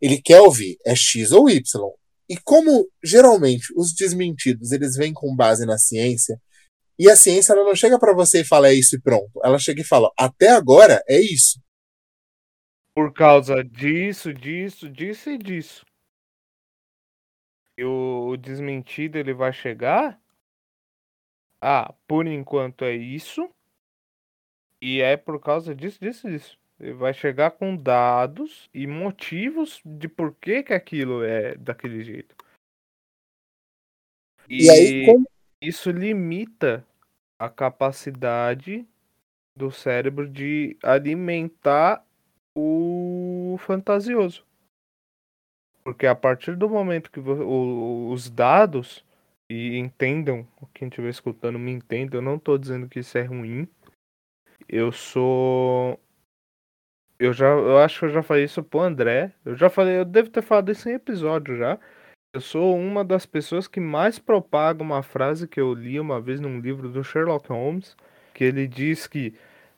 [0.00, 1.62] Ele quer ouvir é X ou Y.
[2.28, 6.40] E como geralmente os desmentidos eles vêm com base na ciência,
[6.98, 9.30] e a ciência ela não chega para você e fala é isso e pronto.
[9.44, 11.60] Ela chega e fala até agora é isso.
[12.96, 15.84] Por causa disso, disso, disso e disso.
[17.76, 20.18] E o, o desmentido ele vai chegar.
[21.60, 23.50] Ah, por enquanto é isso.
[24.80, 26.58] E é por causa disso, disso, disso.
[26.80, 32.34] Ele vai chegar com dados e motivos de por que, que aquilo é daquele jeito.
[34.48, 35.28] E, e aí, como...
[35.60, 36.82] isso limita
[37.38, 38.88] a capacidade
[39.54, 42.05] do cérebro de alimentar
[42.56, 44.44] o fantasioso.
[45.84, 49.04] Porque a partir do momento que os dados,
[49.48, 53.68] e entendam, quem estiver escutando me entenda, eu não estou dizendo que isso é ruim.
[54.68, 56.00] Eu sou
[57.18, 59.32] eu já, eu acho que eu já falei isso pro André.
[59.44, 61.78] Eu já falei, eu devo ter falado isso em episódio já.
[62.34, 66.40] Eu sou uma das pessoas que mais propaga uma frase que eu li uma vez
[66.40, 67.96] num livro do Sherlock Holmes,
[68.34, 69.34] que ele diz que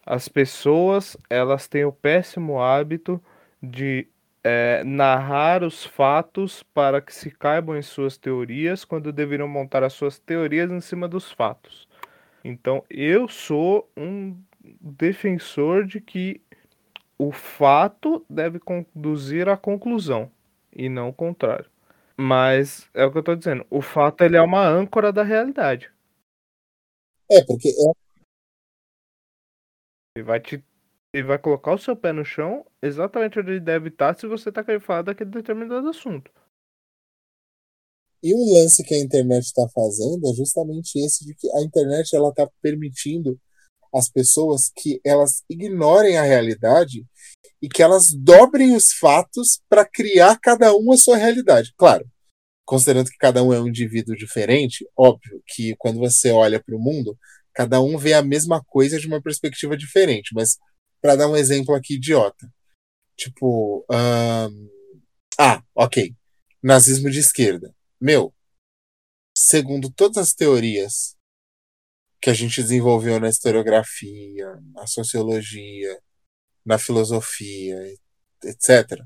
[0.08, 3.22] as pessoas elas têm o péssimo hábito
[3.62, 4.08] de
[4.42, 9.92] é, narrar os fatos para que se caibam em suas teorias, quando deveriam montar as
[9.92, 11.86] suas teorias em cima dos fatos.
[12.42, 14.34] Então eu sou um
[14.80, 16.40] defensor de que
[17.18, 20.30] o fato deve conduzir à conclusão
[20.74, 21.66] e não o contrário.
[22.16, 25.92] Mas é o que eu tô dizendo, o fato ele é uma âncora da realidade.
[27.30, 28.07] É, porque é,
[30.18, 30.64] Ele vai te
[31.14, 34.52] ele vai colocar o seu pé no chão exatamente onde ele deve estar se você
[34.52, 36.30] tá querendo falar daquele determinado assunto.
[38.22, 42.14] E um lance que a internet está fazendo é justamente esse de que a internet
[42.14, 43.40] ela está permitindo
[43.94, 47.06] às pessoas que elas ignorem a realidade
[47.62, 51.72] e que elas dobrem os fatos para criar cada um a sua realidade.
[51.76, 52.04] Claro,
[52.66, 56.80] considerando que cada um é um indivíduo diferente, óbvio que quando você olha para o
[56.80, 57.16] mundo,
[57.58, 60.32] cada um vê a mesma coisa de uma perspectiva diferente.
[60.32, 60.58] Mas
[61.02, 62.48] para dar um exemplo aqui idiota,
[63.16, 66.14] tipo, ah, ok,
[66.62, 67.74] nazismo de esquerda.
[68.00, 68.32] Meu,
[69.36, 71.16] segundo todas as teorias
[72.22, 76.00] que a gente desenvolveu na historiografia, na sociologia,
[76.64, 77.76] na filosofia,
[78.44, 79.04] etc.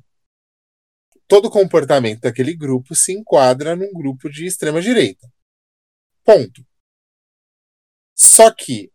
[1.26, 5.26] Todo comportamento daquele grupo se enquadra num grupo de extrema direita.
[6.22, 6.62] Ponto.
[8.22, 8.88] Só que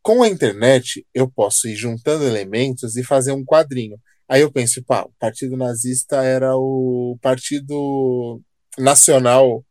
[0.00, 4.00] com a internet eu posso ir juntando elementos e fazer um quadrinho.
[4.26, 8.40] Aí eu penso, pá, o Partido Nazista era o Partido
[8.78, 9.62] Nacional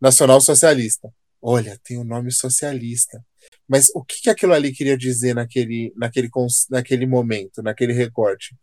[0.00, 1.12] Nacional Socialista.
[1.42, 3.22] Olha, tem o nome socialista.
[3.68, 6.30] Mas o que, que aquilo ali queria dizer naquele, naquele,
[6.70, 8.56] naquele momento, naquele recorte?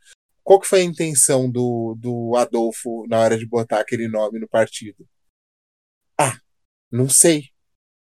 [0.44, 4.48] Qual que foi a intenção do, do Adolfo na hora de botar aquele nome no
[4.48, 5.08] partido?
[6.20, 6.40] Ah,
[6.92, 7.52] não sei.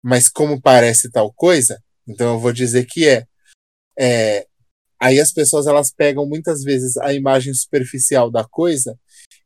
[0.07, 3.25] Mas como parece tal coisa, então eu vou dizer que é.
[3.97, 4.45] É,
[4.99, 8.99] aí as pessoas elas pegam muitas vezes a imagem superficial da coisa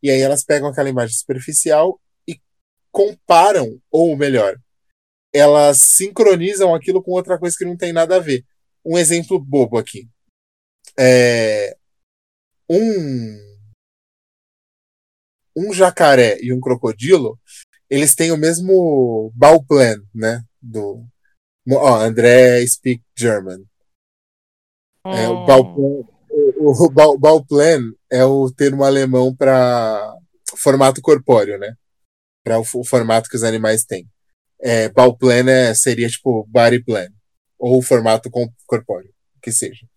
[0.03, 2.41] e aí elas pegam aquela imagem superficial e
[2.91, 4.59] comparam, ou melhor,
[5.33, 8.43] elas sincronizam aquilo com outra coisa que não tem nada a ver.
[8.83, 10.09] Um exemplo bobo aqui.
[10.99, 11.77] É,
[12.69, 13.49] um
[15.55, 17.39] um jacaré e um crocodilo,
[17.89, 20.43] eles têm o mesmo Bauplan, né?
[20.61, 21.05] Do
[21.71, 23.63] ó, André speak German.
[25.05, 26.05] É, o Bauplan,
[26.57, 30.15] o, o Bau- Bauplan é o termo alemão para
[30.57, 31.73] formato corpóreo, né?
[32.43, 34.07] Para o, o formato que os animais têm.
[34.61, 37.07] É, Bauplan é, seria tipo body plan,
[37.57, 38.29] ou formato
[38.65, 39.87] corpóreo, que seja.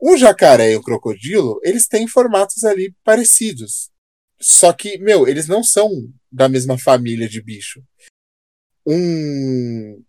[0.00, 3.90] O jacaré e o crocodilo, eles têm formatos ali parecidos.
[4.40, 5.88] Só que, meu, eles não são
[6.32, 7.82] da mesma família de bicho.
[8.86, 10.02] Um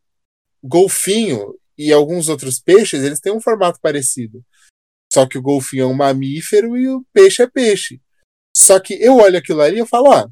[0.64, 4.44] golfinho e alguns outros peixes, eles têm um formato parecido.
[5.12, 8.02] Só que o golfinho é um mamífero e o peixe é peixe.
[8.56, 10.28] Só que eu olho aquilo ali e eu falo, ó,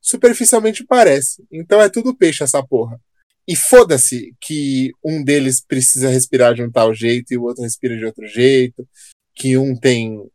[0.00, 1.44] superficialmente parece.
[1.50, 3.00] Então é tudo peixe essa porra.
[3.46, 7.96] E foda-se que um deles precisa respirar de um tal jeito e o outro respira
[7.96, 8.86] de outro jeito,
[9.34, 10.30] que um tem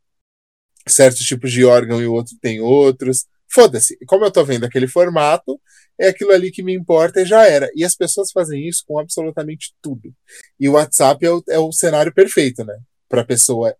[0.87, 3.25] certos tipos de órgão e o outro tem outros.
[3.57, 3.97] Foda-se.
[4.05, 5.59] Como eu tô vendo aquele formato,
[5.99, 7.67] é aquilo ali que me importa e já era.
[7.75, 10.13] E as pessoas fazem isso com absolutamente tudo.
[10.59, 12.77] E o WhatsApp é o, é o cenário perfeito, né?
[13.09, 13.75] Pra pessoa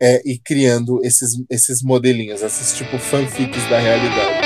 [0.00, 4.40] é, ir criando esses, esses modelinhos, esses tipo fanfics da realidade.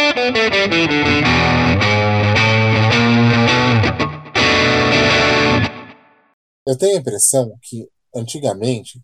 [6.66, 9.02] Eu tenho a impressão que antigamente,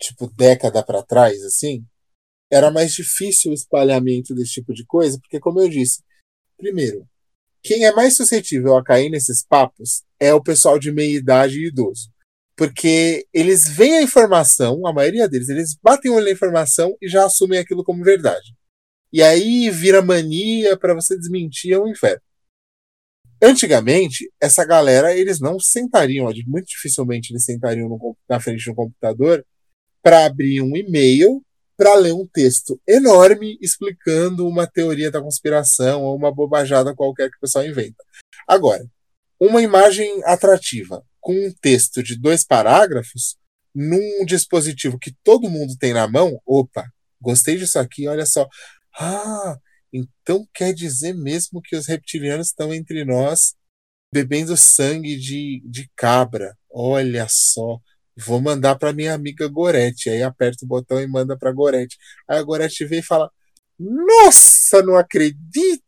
[0.00, 1.84] tipo década para trás, assim,
[2.50, 6.02] era mais difícil o espalhamento desse tipo de coisa, porque como eu disse,
[6.56, 7.06] primeiro,
[7.62, 11.68] quem é mais suscetível a cair nesses papos é o pessoal de meia idade e
[11.68, 12.10] idoso.
[12.56, 17.08] Porque eles veem a informação, a maioria deles, eles batem o olho na informação e
[17.08, 18.54] já assumem aquilo como verdade.
[19.12, 22.20] E aí vira mania para você desmentir é um inferno.
[23.42, 28.74] Antigamente, essa galera, eles não sentariam, muito dificilmente eles sentariam no na frente de um
[28.74, 29.44] computador
[30.02, 31.44] para abrir um e-mail
[31.76, 37.36] para ler um texto enorme explicando uma teoria da conspiração ou uma bobajada qualquer que
[37.36, 38.02] o pessoal inventa.
[38.48, 38.84] Agora,
[39.38, 43.36] uma imagem atrativa com um texto de dois parágrafos
[43.74, 46.86] num dispositivo que todo mundo tem na mão, opa,
[47.20, 48.48] gostei disso aqui, olha só.
[48.98, 49.58] Ah,
[49.92, 53.54] então quer dizer mesmo que os reptilianos estão entre nós
[54.12, 56.56] bebendo sangue de, de cabra.
[56.70, 57.78] Olha só.
[58.16, 60.08] Vou mandar para minha amiga Gorete.
[60.08, 61.98] Aí aperta o botão e manda para Gorete.
[62.28, 63.30] Aí a Gorete vem e fala:
[63.78, 65.82] Nossa, não acredito!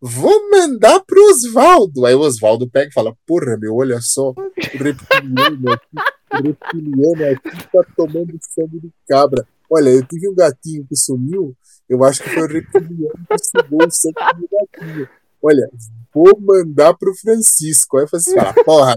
[0.00, 2.04] Vou mandar pro Osvaldo.
[2.04, 4.30] Aí o Osvaldo pega e fala: Porra, meu, olha só.
[4.30, 5.96] O reptiliano aqui,
[6.32, 9.46] o reptiliano aqui tá tomando sangue de cabra.
[9.70, 11.56] Olha, eu tive um gatinho que sumiu.
[11.88, 15.08] Eu acho que foi o reptiliano que sugou o sangue do gatinho.
[15.42, 15.70] Olha,
[16.12, 17.98] vou mandar pro Francisco.
[17.98, 18.96] Aí assim: ah, porra,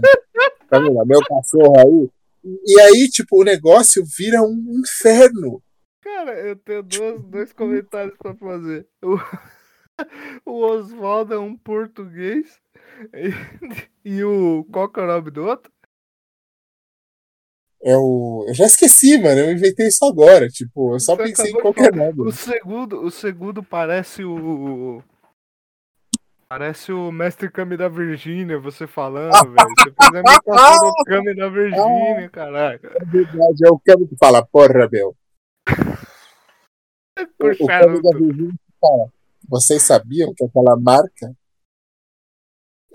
[0.68, 1.06] tá vendo?
[1.06, 2.10] Meu cachorro aí,
[2.42, 5.62] E aí, tipo, o negócio vira um inferno.
[6.00, 8.86] Cara, eu tenho dois, dois comentários pra fazer.
[9.02, 9.16] O,
[10.46, 12.58] o Oswaldo é um português
[14.04, 14.64] e, e o.
[14.72, 15.70] Qual que é o nome do outro?
[17.82, 18.44] É o.
[18.48, 19.40] Eu já esqueci, mano.
[19.40, 20.48] Eu inventei isso agora.
[20.48, 22.22] Tipo, eu só Você pensei em qualquer nome.
[22.22, 25.02] O segundo, o segundo parece o.
[26.54, 29.68] Parece o mestre Kami da Virgínia, você falando, velho.
[29.78, 32.80] Você fez a imitação do Kami da Virgínia, caralho.
[32.82, 35.14] Na verdade, é o Cami que fala, porra, meu.
[37.16, 39.12] O, o Puxa, Cami da Virgínia fala.
[39.48, 41.32] Vocês sabiam que aquela marca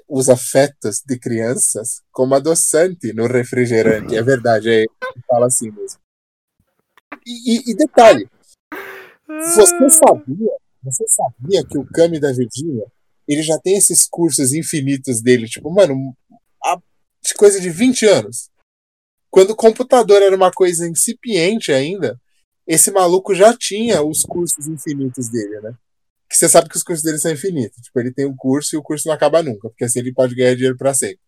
[0.10, 4.18] usa fetos de crianças como adoçante no refrigerante?
[4.18, 5.98] É verdade, é, ele fala assim mesmo.
[7.26, 8.30] E, e- e detalhe,
[9.30, 10.52] Você sabia?
[10.84, 12.86] Você sabia que o Kami da Virgínia,
[13.28, 16.16] ele já tem esses cursos infinitos dele, tipo, mano,
[16.64, 16.80] há
[17.38, 18.50] coisa de 20 anos.
[19.30, 22.20] Quando o computador era uma coisa incipiente ainda,
[22.68, 25.76] esse maluco já tinha os cursos infinitos dele, né?
[26.30, 27.82] Que você sabe que os cursos dele são infinitos.
[27.82, 30.36] Tipo, ele tem um curso e o curso não acaba nunca, porque assim ele pode
[30.36, 31.20] ganhar dinheiro pra sempre.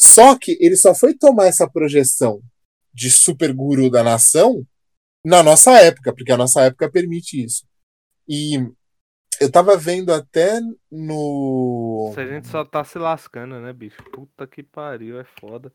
[0.00, 2.42] Só que ele só foi tomar essa projeção
[2.92, 4.66] de super guru da nação
[5.24, 7.64] na nossa época, porque a nossa época permite isso.
[8.28, 8.56] E
[9.40, 10.60] eu tava vendo até
[10.90, 12.10] no.
[12.14, 14.02] Se a gente só tá se lascando, né, bicho?
[14.12, 15.72] Puta que pariu, é foda.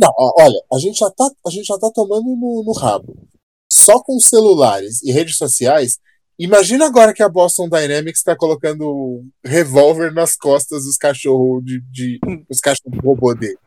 [0.00, 3.28] Não, olha, a gente já tá, a gente já tá tomando no, no rabo.
[3.70, 5.98] Só com celulares e redes sociais.
[6.38, 12.20] Imagina agora que a Boston Dynamics tá colocando revólver nas costas dos cachorros de, de
[12.48, 13.58] os cachorros robô dele.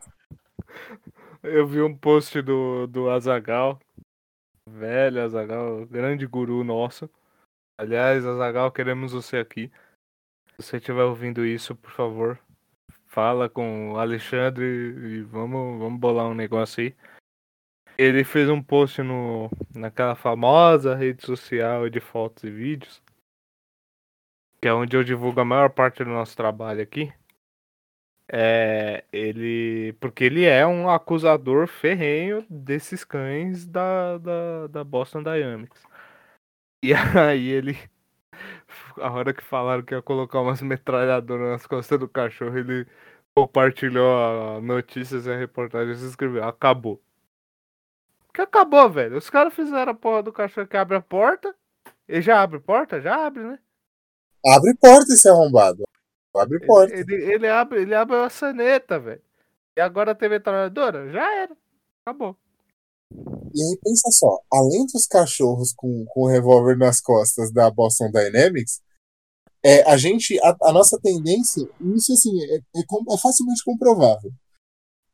[1.42, 3.78] Eu vi um post do, do Azagal.
[4.66, 7.08] Velho Azagal, grande guru nosso.
[7.80, 9.72] Aliás, Azagal, queremos você aqui.
[10.48, 12.38] Se você estiver ouvindo isso, por favor,
[13.06, 16.94] fala com o Alexandre e vamos, vamos bolar um negócio aí.
[17.96, 23.02] Ele fez um post no, naquela famosa rede social de fotos e vídeos,
[24.60, 27.10] que é onde eu divulgo a maior parte do nosso trabalho aqui.
[28.30, 29.94] É, ele.
[29.94, 35.82] Porque ele é um acusador ferrenho desses cães da, da, da Boston Dynamics.
[36.82, 37.78] E aí ele.
[38.98, 42.86] A hora que falaram que ia colocar umas metralhadoras nas costas do cachorro, ele
[43.34, 47.00] compartilhou a notícias e a reportagem e escreveu, acabou.
[48.32, 49.16] Que acabou, velho.
[49.16, 51.54] Os caras fizeram a porra do cachorro que abre a porta.
[52.06, 53.00] Ele já abre porta?
[53.00, 53.58] Já abre, né?
[54.46, 55.84] Abre porta esse arrombado.
[56.34, 56.94] Abre porta.
[56.94, 59.22] Ele, ele, ele abre, ele abre a saneta, velho.
[59.76, 61.10] E agora tem metralhadora?
[61.10, 61.56] Já era.
[62.04, 62.36] Acabou.
[63.12, 68.80] E aí pensa só, além dos cachorros com, com revólver nas costas da Boston Dynamics,
[69.62, 74.32] é, a gente, a, a nossa tendência, isso assim, é, é, é facilmente comprovável.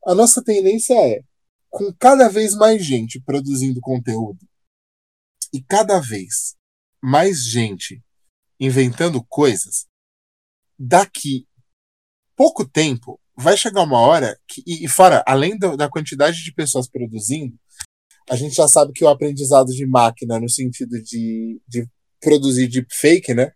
[0.06, 1.20] A nossa tendência é,
[1.68, 4.38] com cada vez mais gente produzindo conteúdo
[5.52, 6.54] e cada vez
[7.02, 8.02] mais gente
[8.60, 9.86] inventando coisas,
[10.78, 11.46] daqui
[12.36, 16.88] pouco tempo vai chegar uma hora que, e, e fora, além da quantidade de pessoas
[16.88, 17.58] produzindo,
[18.28, 21.88] a gente já sabe que o aprendizado de máquina, no sentido de, de
[22.20, 23.52] produzir deepfake, né?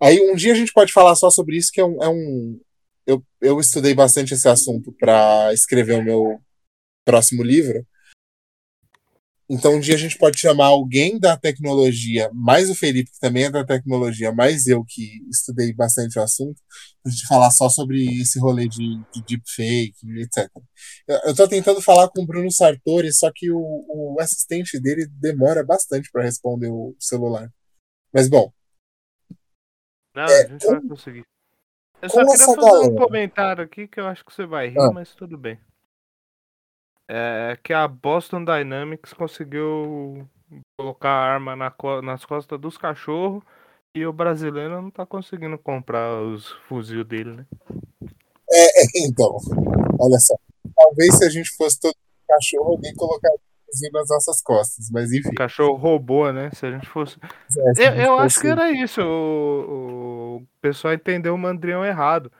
[0.00, 2.02] Aí um dia a gente pode falar só sobre isso, que é um.
[2.02, 2.60] É um
[3.06, 6.40] eu, eu estudei bastante esse assunto para escrever o meu
[7.04, 7.86] próximo livro.
[9.48, 13.44] Então um dia a gente pode chamar alguém da tecnologia, mais o Felipe, que também
[13.44, 16.60] é da tecnologia, mais eu que estudei bastante o assunto,
[17.02, 20.48] pra gente falar só sobre esse rolê de, de deepfake, etc.
[21.06, 25.06] Eu, eu tô tentando falar com o Bruno Sartori, só que o, o assistente dele
[25.20, 27.50] demora bastante para responder o celular.
[28.12, 28.50] Mas bom,
[30.14, 31.24] Não, É, a gente vai conseguir.
[32.00, 34.78] Eu só queria fazer um galera- comentário aqui que eu acho que você vai rir,
[34.78, 34.90] Ah.
[34.92, 35.58] mas tudo bem.
[37.08, 40.26] É que a Boston Dynamics conseguiu
[40.78, 43.42] colocar a arma na co- nas costas dos cachorros
[43.94, 47.46] e o brasileiro não tá conseguindo comprar os fuzil dele, né?
[48.96, 49.36] então,
[49.98, 50.34] olha só.
[50.76, 51.94] Talvez se a gente fosse todo
[52.28, 55.34] cachorro, alguém colocaria fuzil nas nossas costas, mas enfim.
[55.34, 56.50] Cachorro robô, né?
[56.52, 57.18] Se a gente fosse.
[57.22, 59.00] é, Eu, gente eu acho que fosse- era isso.
[59.02, 62.30] O, o pessoal entendeu o Mandrião errado.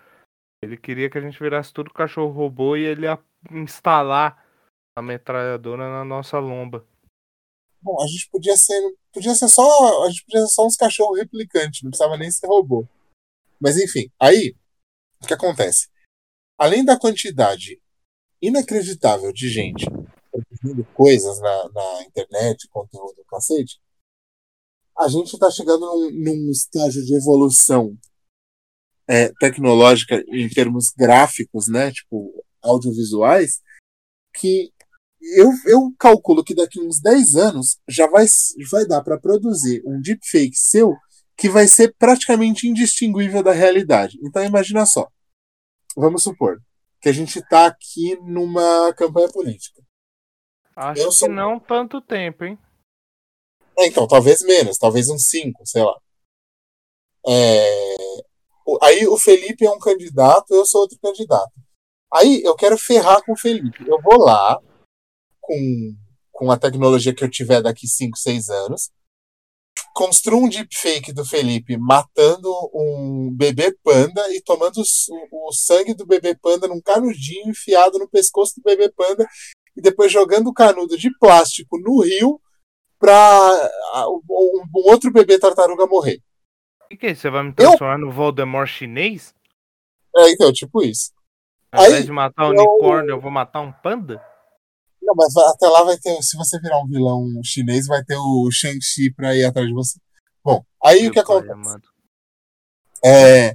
[0.63, 3.19] Ele queria que a gente virasse tudo cachorro robô e ele ia
[3.51, 4.44] instalar
[4.97, 6.87] a metralhadora na nossa lomba.
[7.83, 8.81] Bom, a gente podia ser.
[9.13, 10.05] Podia ser só.
[10.05, 12.87] A gente podia ser só uns cachorros replicantes, não precisava nem ser robô.
[13.61, 14.57] Mas enfim, aí,
[15.23, 15.89] o que acontece?
[16.59, 17.81] Além da quantidade
[18.41, 19.87] inacreditável de gente
[20.31, 23.81] produzindo coisas na, na internet, conteúdo cacete,
[24.99, 27.97] a gente está chegando num, num estágio de evolução
[29.09, 31.93] é, tecnológica em termos gráficos, né?
[31.93, 33.63] Tipo, audiovisuais,
[34.35, 34.73] que
[35.37, 38.27] eu, eu calculo que daqui uns 10 anos já vai,
[38.71, 40.95] vai dar para produzir um deepfake seu
[41.37, 44.19] que vai ser praticamente indistinguível da realidade.
[44.23, 45.09] Então imagina só.
[45.97, 46.61] Vamos supor
[47.01, 49.83] que a gente está aqui numa campanha política.
[50.77, 51.29] Acho sou...
[51.29, 52.59] que não tanto tempo, hein?
[53.79, 55.99] É, então, talvez menos, talvez uns 5, sei lá.
[57.27, 57.95] É...
[58.83, 61.53] Aí o Felipe é um candidato, eu sou outro candidato.
[62.13, 63.87] Aí eu quero ferrar com o Felipe.
[63.87, 64.61] Eu vou lá,
[65.45, 65.95] com,
[66.33, 68.91] com a tecnologia que eu tiver daqui 5, 6 anos,
[69.95, 76.05] construo um deepfake do Felipe matando um bebê panda e tomando o, o, sangue do
[76.05, 79.27] bebê panda num canudinho enfiado no pescoço do bebê panda
[79.77, 82.41] e depois jogando o canudo de plástico no rio
[82.99, 83.71] para
[84.09, 86.21] um, um, outro bebê tartaruga morrer.
[86.93, 87.15] O que, é?
[87.15, 88.07] Você vai me transformar eu...
[88.07, 89.35] no Voldemort chinês?
[90.17, 91.13] É, então, tipo isso.
[91.71, 92.63] Ao invés de matar um eu...
[92.63, 94.25] unicórnio, eu vou matar um panda?
[95.05, 96.21] Não, mas até lá vai ter.
[96.23, 99.99] Se você virar um vilão chinês, vai ter o Shang-Chi pra ir atrás de você.
[100.43, 101.79] Bom, aí Meu o que acontece?
[103.05, 103.51] É,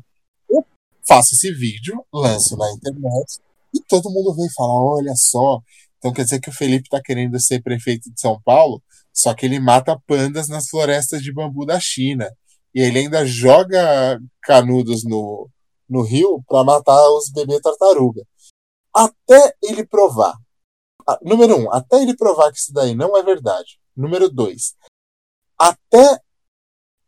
[0.48, 0.64] eu
[1.08, 3.40] faço esse vídeo, lanço na internet,
[3.74, 5.60] e todo mundo vem falar: olha só.
[5.98, 8.82] Então quer dizer que o Felipe tá querendo ser prefeito de São Paulo,
[9.12, 12.32] só que ele mata pandas nas florestas de bambu da China.
[12.74, 15.50] E ele ainda joga canudos no,
[15.90, 18.22] no rio para matar os bebês tartaruga.
[18.94, 20.38] Até ele provar
[21.22, 23.80] número um, até ele provar que isso daí não é verdade.
[23.96, 24.76] Número dois,
[25.58, 26.20] até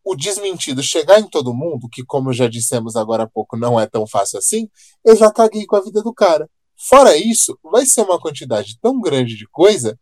[0.04, 3.88] o desmentido chegar em todo mundo, que como já dissemos agora há pouco, não é
[3.88, 4.70] tão fácil assim,
[5.06, 6.50] eu já caguei com a vida do cara.
[6.78, 9.98] Fora isso, vai ser uma quantidade tão grande de coisa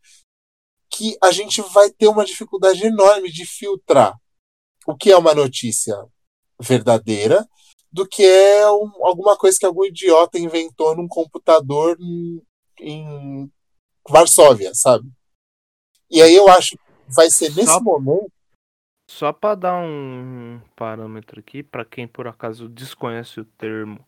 [0.90, 4.16] que a gente vai ter uma dificuldade enorme de filtrar
[4.86, 5.94] o que é uma notícia
[6.58, 7.46] verdadeira
[7.92, 12.42] do que é um, alguma coisa que algum idiota inventou num computador em,
[12.80, 13.50] em
[14.10, 15.10] Varsóvia, sabe?
[16.10, 18.30] E aí eu acho que vai ser nesse só, momento.
[19.08, 24.04] Só para dar um parâmetro aqui, para quem por acaso desconhece o termo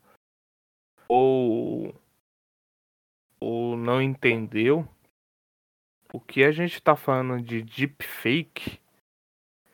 [1.07, 1.93] ou,
[3.39, 4.87] ou não entendeu,
[6.11, 8.79] o que a gente está falando de deepfake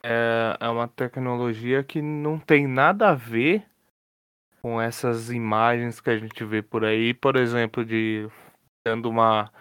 [0.03, 3.65] é, é uma tecnologia que não tem nada a ver
[4.61, 8.29] com essas imagens que a gente vê por aí, por exemplo, de
[8.85, 9.51] dando uma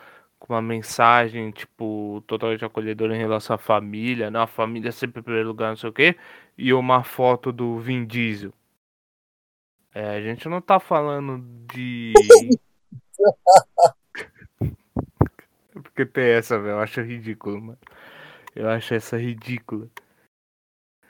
[0.48, 4.38] com uma mensagem, tipo, totalmente acolhedora em relação à família, né?
[4.40, 6.16] A família sempre em primeiro lugar, não sei o quê,
[6.56, 8.50] e uma foto do Vin Diesel.
[9.94, 12.14] É, a gente não tá falando de.
[15.72, 16.72] Porque tem essa, velho.
[16.72, 17.78] Eu acho ridículo, mano.
[18.56, 19.86] Eu acho essa ridícula.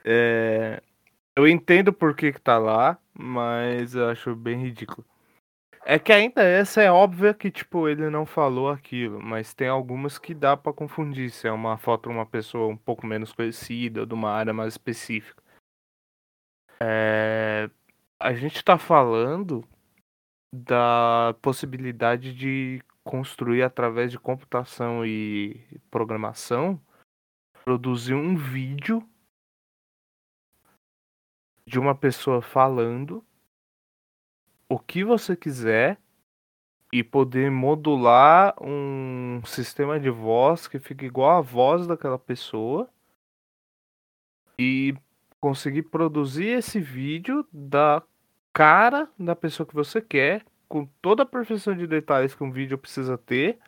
[0.05, 0.82] É...
[1.36, 5.07] Eu entendo por que, que tá lá, mas eu acho bem ridículo.
[5.91, 10.18] É que ainda essa é óbvia que, tipo, ele não falou aquilo, mas tem algumas
[10.18, 14.05] que dá para confundir se é uma foto de uma pessoa um pouco menos conhecida
[14.05, 15.43] de uma área mais específica.
[16.78, 17.70] É...
[18.20, 19.66] A gente tá falando
[20.55, 26.78] da possibilidade de construir através de computação e programação
[27.64, 29.03] produzir um vídeo
[31.66, 33.24] de uma pessoa falando
[34.71, 35.99] o que você quiser
[36.93, 42.89] e poder modular um sistema de voz que fique igual a voz daquela pessoa
[44.59, 44.95] e
[45.41, 48.03] conseguir produzir esse vídeo da
[48.53, 52.77] cara da pessoa que você quer, com toda a perfeição de detalhes que um vídeo
[52.77, 53.59] precisa ter,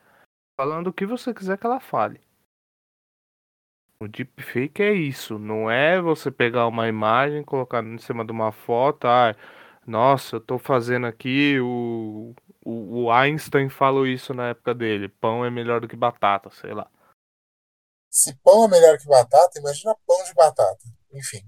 [0.59, 2.21] falando o que você quiser que ela fale.
[4.03, 8.51] O deepfake é isso, não é você pegar uma imagem, colocar em cima de uma
[8.51, 9.37] foto, ah,
[9.91, 12.33] nossa, eu tô fazendo aqui o,
[12.65, 15.09] o, o Einstein falou isso na época dele.
[15.09, 16.89] Pão é melhor do que batata, sei lá.
[18.09, 20.85] Se pão é melhor que batata, imagina pão de batata.
[21.13, 21.43] Enfim.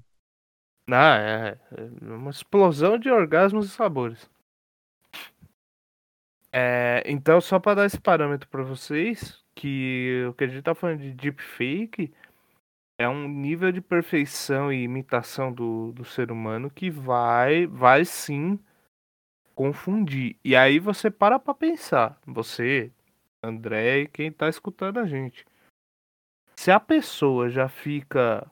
[0.91, 4.29] Ah, é, é uma explosão de orgasmos e sabores.
[6.53, 10.75] É, então, só para dar esse parâmetro para vocês, que o que a gente tá
[10.75, 12.13] falando de deepfake
[12.99, 18.59] é um nível de perfeição e imitação do, do ser humano que vai, vai sim
[19.55, 20.37] confundir.
[20.45, 22.93] E aí você para pra pensar, você,
[23.43, 25.45] André e quem tá escutando a gente.
[26.57, 28.49] Se a pessoa já fica.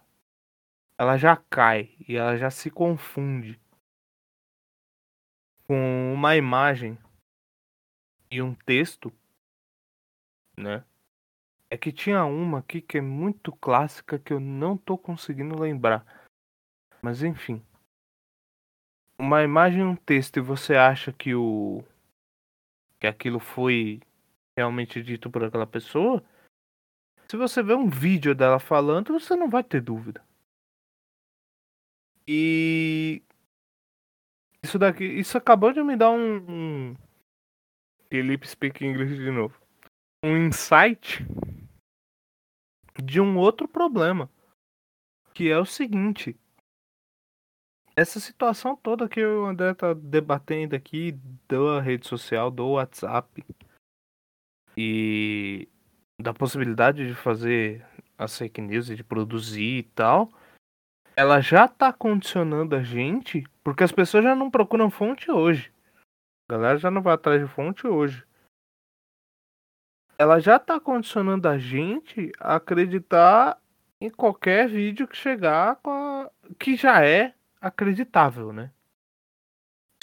[0.98, 3.58] Ela já cai e ela já se confunde
[5.66, 6.98] com uma imagem
[8.30, 9.10] e um texto,
[10.58, 10.84] né?
[11.70, 16.04] É que tinha uma aqui que é muito clássica que eu não tô conseguindo lembrar.
[17.00, 17.64] Mas enfim.
[19.16, 21.84] Uma imagem um texto e você acha que o.
[22.98, 24.00] que aquilo foi
[24.56, 26.22] realmente dito por aquela pessoa,
[27.30, 30.20] se você vê um vídeo dela falando, você não vai ter dúvida.
[32.26, 33.22] E
[34.64, 36.96] isso daqui, isso acabou de me dar um, um
[38.08, 39.59] Felipe speak English de novo.
[40.22, 41.26] Um insight
[43.02, 44.30] de um outro problema,
[45.32, 46.38] que é o seguinte:
[47.96, 51.12] essa situação toda que o André tá debatendo aqui
[51.48, 53.44] da rede social, do WhatsApp
[54.76, 55.68] e
[56.20, 57.86] da possibilidade de fazer
[58.18, 60.30] as fake news e de produzir e tal,
[61.16, 65.72] ela já tá condicionando a gente, porque as pessoas já não procuram fonte hoje.
[66.48, 68.26] A galera já não vai atrás de fonte hoje.
[70.20, 73.58] Ela já tá condicionando a gente a acreditar
[73.98, 76.30] em qualquer vídeo que chegar com a...
[76.58, 78.70] que já é acreditável, né?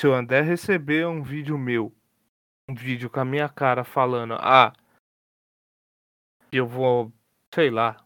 [0.01, 1.95] Se o André receber um vídeo meu,
[2.67, 4.73] um vídeo com a minha cara falando, ah,
[6.51, 7.13] eu vou,
[7.53, 8.03] sei lá,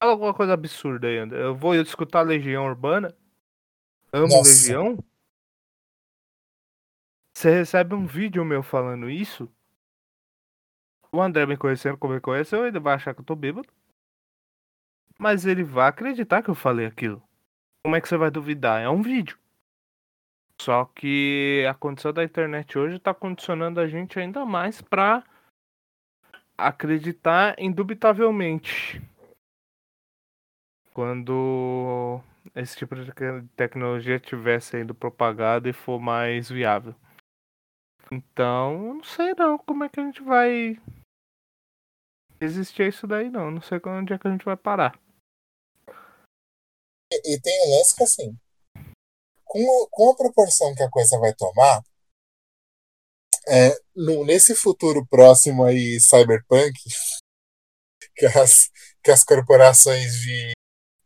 [0.00, 1.42] fala alguma coisa absurda aí, André.
[1.42, 3.14] Eu vou escutar Legião Urbana,
[4.14, 4.48] amo Nossa.
[4.48, 4.98] Legião.
[7.34, 9.46] Você recebe um vídeo meu falando isso,
[11.12, 13.68] o André me conhecendo como me conheceu, ele vai achar que eu tô bêbado.
[15.18, 17.22] Mas ele vai acreditar que eu falei aquilo.
[17.84, 18.82] Como é que você vai duvidar?
[18.82, 19.38] É um vídeo.
[20.60, 25.22] Só que a condição da internet hoje tá condicionando a gente ainda mais pra
[26.56, 29.00] acreditar indubitavelmente.
[30.92, 32.20] Quando
[32.54, 36.94] esse tipo de tec- tecnologia estiver sendo propagado e for mais viável.
[38.10, 40.80] Então, não sei não como é que a gente vai
[42.40, 43.50] resistir a isso daí não.
[43.50, 44.98] Não sei onde é que a gente vai parar.
[47.12, 48.36] E, e tem um lance que assim,
[49.44, 51.82] com, com a proporção que a coisa vai tomar,
[53.48, 56.72] é, no- nesse futuro próximo aí, cyberpunk,
[58.16, 58.70] que as,
[59.02, 60.52] que as corporações de,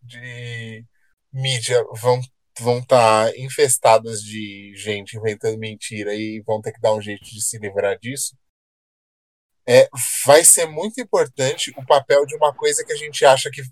[0.03, 0.85] de
[1.33, 2.21] mídia vão
[2.63, 7.43] vão estar infestadas de gente inventando mentira e vão ter que dar um jeito de
[7.43, 8.37] se livrar disso.
[9.67, 9.89] É,
[10.27, 13.63] vai ser muito importante o papel de uma coisa que a gente acha que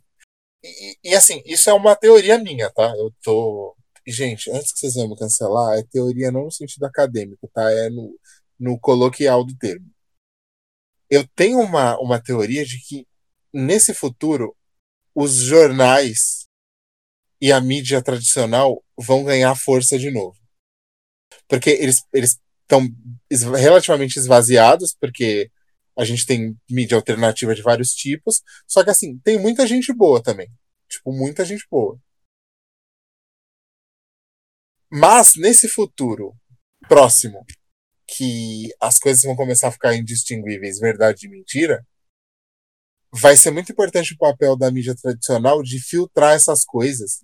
[0.63, 2.93] e, e, assim, isso é uma teoria minha, tá?
[2.97, 3.77] Eu tô.
[4.07, 7.71] Gente, antes que vocês venham me cancelar, é teoria não no sentido acadêmico, tá?
[7.71, 8.19] É no,
[8.59, 9.87] no coloquial do termo.
[11.11, 13.07] Eu tenho uma, uma teoria de que
[13.53, 14.57] nesse futuro
[15.15, 16.38] os jornais
[17.41, 20.37] e a mídia tradicional vão ganhar força de novo.
[21.47, 22.05] Porque eles
[22.63, 22.87] estão
[23.57, 25.51] relativamente esvaziados, porque
[25.97, 30.23] a gente tem mídia alternativa de vários tipos, só que assim, tem muita gente boa
[30.23, 30.49] também.
[30.89, 31.99] Tipo, muita gente boa.
[34.91, 36.35] Mas nesse futuro
[36.89, 37.45] próximo,
[38.07, 41.87] que as coisas vão começar a ficar indistinguíveis, verdade e mentira,
[43.13, 47.23] vai ser muito importante o papel da mídia tradicional de filtrar essas coisas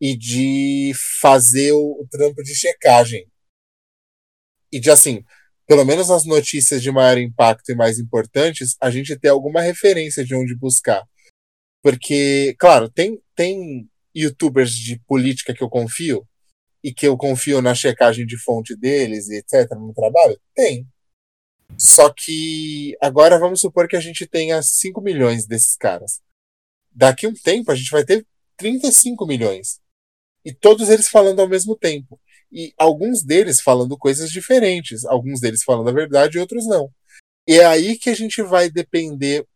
[0.00, 3.26] e de fazer o, trampo de checagem.
[4.70, 5.24] E de assim,
[5.66, 10.24] pelo menos as notícias de maior impacto e mais importantes, a gente ter alguma referência
[10.24, 11.02] de onde buscar.
[11.82, 16.26] Porque, claro, tem, tem youtubers de política que eu confio
[16.82, 19.70] e que eu confio na checagem de fonte deles e etc.
[19.72, 20.40] no trabalho?
[20.54, 20.86] Tem.
[21.76, 26.20] Só que agora vamos supor que a gente tenha 5 milhões desses caras.
[26.90, 28.26] Daqui um tempo a gente vai ter
[28.56, 29.80] 35 milhões.
[30.48, 32.18] E todos eles falando ao mesmo tempo.
[32.50, 35.04] E alguns deles falando coisas diferentes.
[35.04, 36.90] Alguns deles falando a verdade e outros não.
[37.46, 39.46] E é aí que a gente vai depender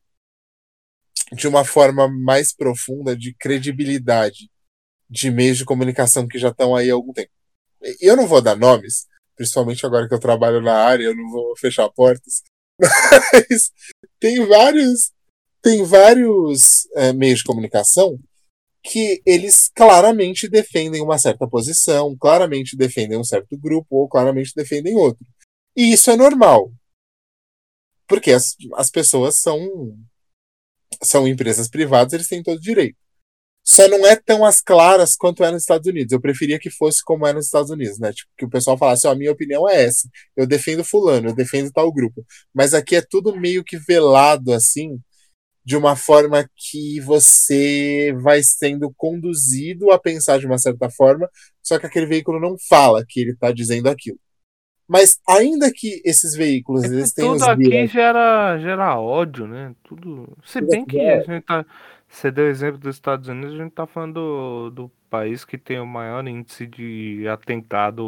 [1.33, 4.51] de uma forma mais profunda de credibilidade
[5.09, 7.31] de meios de comunicação que já estão aí há algum tempo.
[7.99, 11.57] Eu não vou dar nomes, principalmente agora que eu trabalho na área, eu não vou
[11.57, 12.43] fechar portas.
[12.79, 13.73] Mas
[14.21, 15.11] tem vários,
[15.63, 18.21] tem vários é, meios de comunicação
[18.83, 24.97] que eles claramente defendem uma certa posição, claramente defendem um certo grupo ou claramente defendem
[24.97, 25.25] outro.
[25.77, 26.73] E isso é normal.
[28.07, 29.97] Porque as, as pessoas são
[31.03, 32.97] são empresas privadas, eles têm todo direito.
[33.65, 36.13] Só não é tão as claras quanto é nos Estados Unidos.
[36.13, 38.13] Eu preferia que fosse como é nos Estados Unidos, né?
[38.13, 40.09] Tipo, que o pessoal falasse, ó, oh, a minha opinião é essa.
[40.37, 42.25] Eu defendo fulano, eu defendo tal grupo.
[42.53, 44.99] Mas aqui é tudo meio que velado, assim,
[45.65, 51.29] de uma forma que você vai sendo conduzido a pensar de uma certa forma,
[51.63, 54.19] só que aquele veículo não fala que ele está dizendo aquilo.
[54.89, 59.75] Mas ainda que esses veículos É que tudo aqui viés- gera, gera ódio, né?
[59.85, 60.37] Tudo.
[60.45, 61.65] Se bem que é- a gente tá.
[62.09, 65.57] Você deu o exemplo dos Estados Unidos, a gente tá falando do, do país que
[65.57, 68.03] tem o maior índice de atentado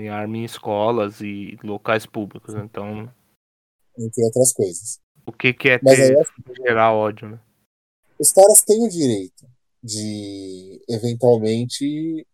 [0.00, 2.54] em arma em escolas e locais públicos.
[2.54, 3.08] Então,
[3.96, 4.98] entre outras coisas.
[5.30, 7.38] O que, que é Mas ter, aí, assim, gerar ódio, né?
[8.18, 9.46] os caras têm o direito
[9.82, 12.26] de eventualmente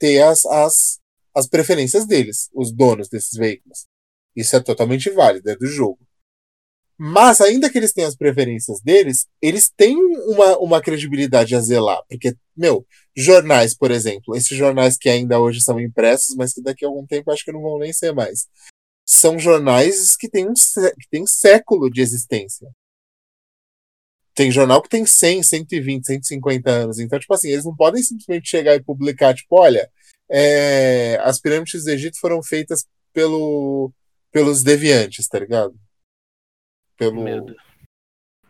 [0.00, 0.98] ter as, as,
[1.32, 3.86] as preferências deles, os donos desses veículos.
[4.34, 5.98] Isso é totalmente válido, é do jogo.
[6.98, 9.96] Mas, ainda que eles tenham as preferências deles, eles têm
[10.26, 12.02] uma, uma credibilidade a zelar.
[12.08, 12.84] Porque, meu,
[13.16, 17.06] jornais, por exemplo, esses jornais que ainda hoje são impressos, mas que daqui a algum
[17.06, 18.48] tempo acho que não vão nem ser mais.
[19.10, 22.70] São jornais que têm um que têm século de existência.
[24.34, 26.98] Tem jornal que tem 100, 120, 150 anos.
[26.98, 29.90] Então, tipo assim, eles não podem simplesmente chegar e publicar, tipo, olha,
[30.30, 33.90] é, as pirâmides do Egito foram feitas pelo,
[34.30, 35.74] pelos deviantes, tá ligado?
[36.98, 37.56] Pelo, Deus.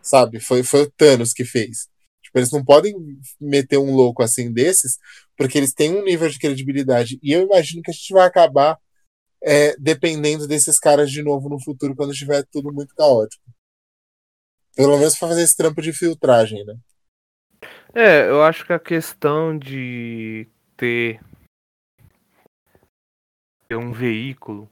[0.01, 0.41] sabe?
[0.41, 1.87] Foi, foi o Thanos que fez.
[2.21, 2.93] Tipo, eles não podem
[3.39, 4.97] meter um louco assim desses,
[5.37, 7.17] porque eles têm um nível de credibilidade.
[7.23, 8.77] E eu imagino que a gente vai acabar
[9.41, 13.43] é, dependendo desses caras de novo no futuro, quando estiver tudo muito caótico.
[14.75, 16.75] Pelo menos para fazer esse trampo de filtragem, né?
[17.93, 21.19] É, eu acho que a questão de ter,
[23.67, 24.69] ter um veículo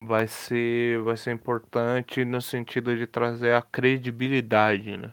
[0.00, 5.12] vai ser, vai ser importante no sentido de trazer a credibilidade, né?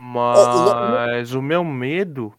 [0.00, 2.32] Mas o meu medo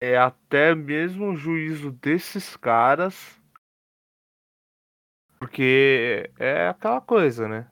[0.00, 3.40] é até mesmo o juízo desses caras,
[5.38, 7.70] porque é aquela coisa, né?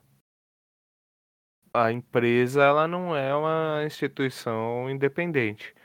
[1.73, 5.75] A empresa ela não é uma instituição independente.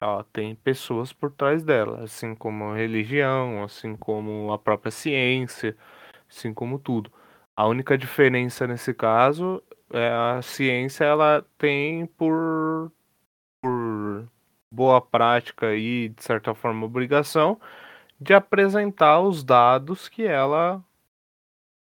[0.00, 5.76] Ela tem pessoas por trás dela, assim como a religião, assim como a própria ciência,
[6.28, 7.12] assim como tudo.
[7.54, 12.90] A única diferença nesse caso é a ciência ela tem por,
[13.60, 14.28] por
[14.72, 17.60] boa prática e de certa forma obrigação
[18.18, 20.82] de apresentar os dados que ela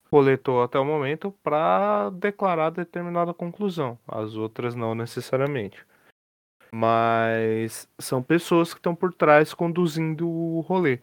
[0.09, 3.97] coletou até o momento para declarar determinada conclusão.
[4.07, 5.85] As outras não necessariamente.
[6.71, 10.99] Mas são pessoas que estão por trás conduzindo o rolê.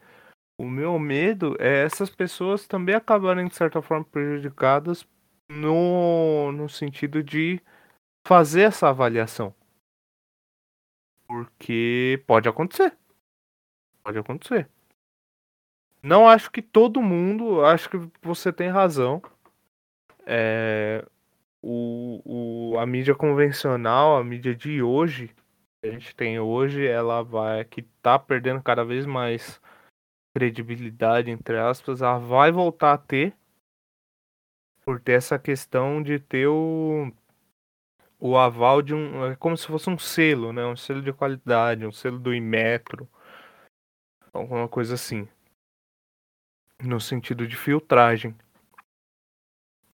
[0.58, 5.06] O meu medo é essas pessoas também acabarem, de certa forma, prejudicadas
[5.50, 7.60] no, no sentido de
[8.26, 9.54] fazer essa avaliação.
[11.32, 12.94] Porque pode acontecer.
[14.04, 14.68] Pode acontecer.
[16.02, 19.22] Não acho que todo mundo, acho que você tem razão.
[20.26, 21.02] É,
[21.62, 25.34] o, o, a mídia convencional, a mídia de hoje,
[25.80, 29.58] que a gente tem hoje, ela vai que tá perdendo cada vez mais
[30.36, 33.34] credibilidade, entre aspas, ela vai voltar a ter
[34.84, 37.10] por ter essa questão de ter o,
[38.24, 39.26] o aval de um.
[39.26, 40.64] É como se fosse um selo, né?
[40.64, 43.08] Um selo de qualidade, um selo do Imetro.
[44.32, 45.28] Alguma coisa assim.
[46.80, 48.36] No sentido de filtragem.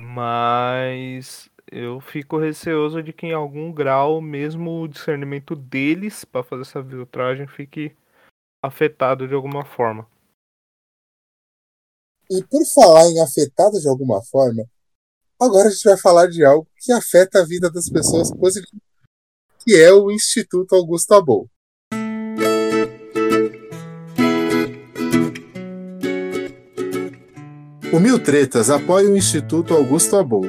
[0.01, 6.63] Mas eu fico receoso de que em algum grau, mesmo o discernimento deles para fazer
[6.63, 7.97] essa filtragem fique
[8.61, 10.05] afetado de alguma forma.
[12.29, 14.69] E por falar em afetado de alguma forma,
[15.41, 18.85] agora a gente vai falar de algo que afeta a vida das pessoas positivamente,
[19.65, 21.49] que é o Instituto Augusto Abol.
[27.93, 30.45] O Mil Tretas apoia o Instituto Augusto Abol.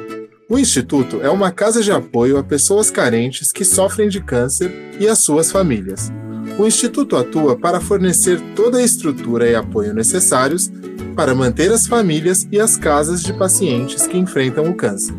[0.50, 5.08] O Instituto é uma casa de apoio a pessoas carentes que sofrem de câncer e
[5.08, 6.10] as suas famílias.
[6.58, 10.72] O Instituto atua para fornecer toda a estrutura e apoio necessários
[11.18, 15.16] para manter as famílias e as casas de pacientes que enfrentam o câncer.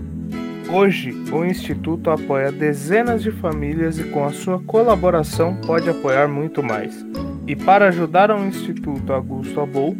[0.73, 6.63] Hoje, o Instituto apoia dezenas de famílias e, com a sua colaboração, pode apoiar muito
[6.63, 7.05] mais.
[7.49, 9.97] E para ajudar ao Instituto Augusto Abol,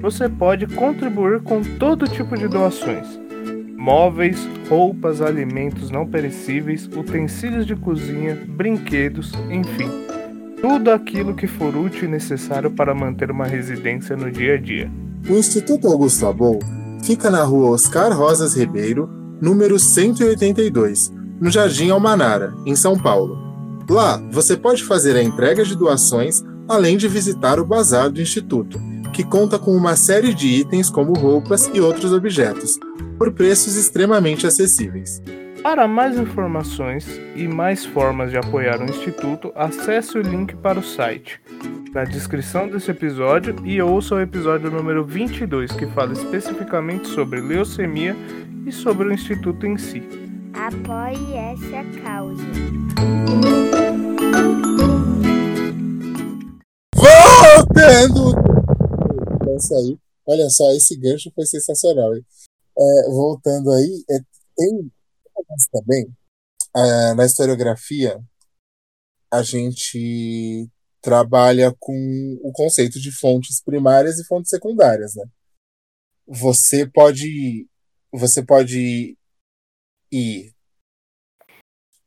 [0.00, 3.06] você pode contribuir com todo tipo de doações:
[3.76, 9.90] móveis, roupas, alimentos não perecíveis, utensílios de cozinha, brinquedos, enfim,
[10.62, 15.03] tudo aquilo que for útil e necessário para manter uma residência no dia a dia.
[15.26, 16.58] O Instituto Augusto Abol
[17.02, 19.08] fica na rua Oscar Rosas Ribeiro,
[19.40, 21.10] número 182,
[21.40, 23.38] no Jardim Almanara, em São Paulo.
[23.88, 28.78] Lá, você pode fazer a entrega de doações, além de visitar o bazar do Instituto,
[29.14, 32.78] que conta com uma série de itens como roupas e outros objetos,
[33.16, 35.22] por preços extremamente acessíveis.
[35.62, 40.84] Para mais informações e mais formas de apoiar o Instituto, acesse o link para o
[40.84, 41.40] site
[41.94, 48.16] na descrição desse episódio e ouça o episódio número 22, que fala especificamente sobre leucemia
[48.66, 50.02] e sobre o Instituto em si.
[50.52, 52.42] Apoie essa causa.
[56.96, 58.34] Voltando!
[59.54, 59.96] essa aí.
[60.26, 62.12] Olha só, esse gancho foi sensacional.
[62.16, 62.26] Hein?
[62.76, 64.18] É, voltando aí, é,
[64.56, 64.90] tem
[65.70, 66.08] também
[66.76, 68.20] é, na historiografia
[69.32, 70.68] a gente
[71.04, 71.94] trabalha com
[72.42, 75.24] o conceito de fontes primárias e fontes secundárias, né?
[76.26, 77.68] Você pode
[78.10, 79.14] você pode
[80.10, 80.54] ir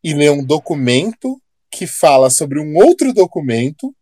[0.03, 1.39] e ler um documento
[1.69, 3.95] que fala sobre um outro documento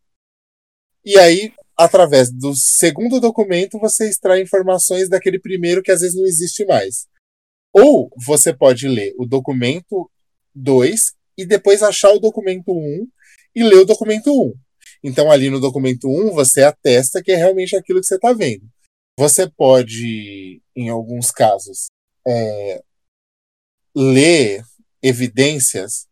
[1.03, 6.25] e aí através do segundo documento você extrai informações daquele primeiro que às vezes não
[6.25, 7.05] existe mais.
[7.73, 10.09] Ou você pode ler o documento
[10.53, 13.07] 2 e depois achar o documento 1 um,
[13.53, 14.45] e ler o documento 1.
[14.45, 14.65] Um.
[15.07, 18.33] Então, ali no documento 1, um, você atesta que é realmente aquilo que você está
[18.33, 18.67] vendo.
[19.19, 21.91] Você pode, em alguns casos,
[22.27, 22.81] é,
[23.95, 24.63] ler
[25.03, 26.07] evidências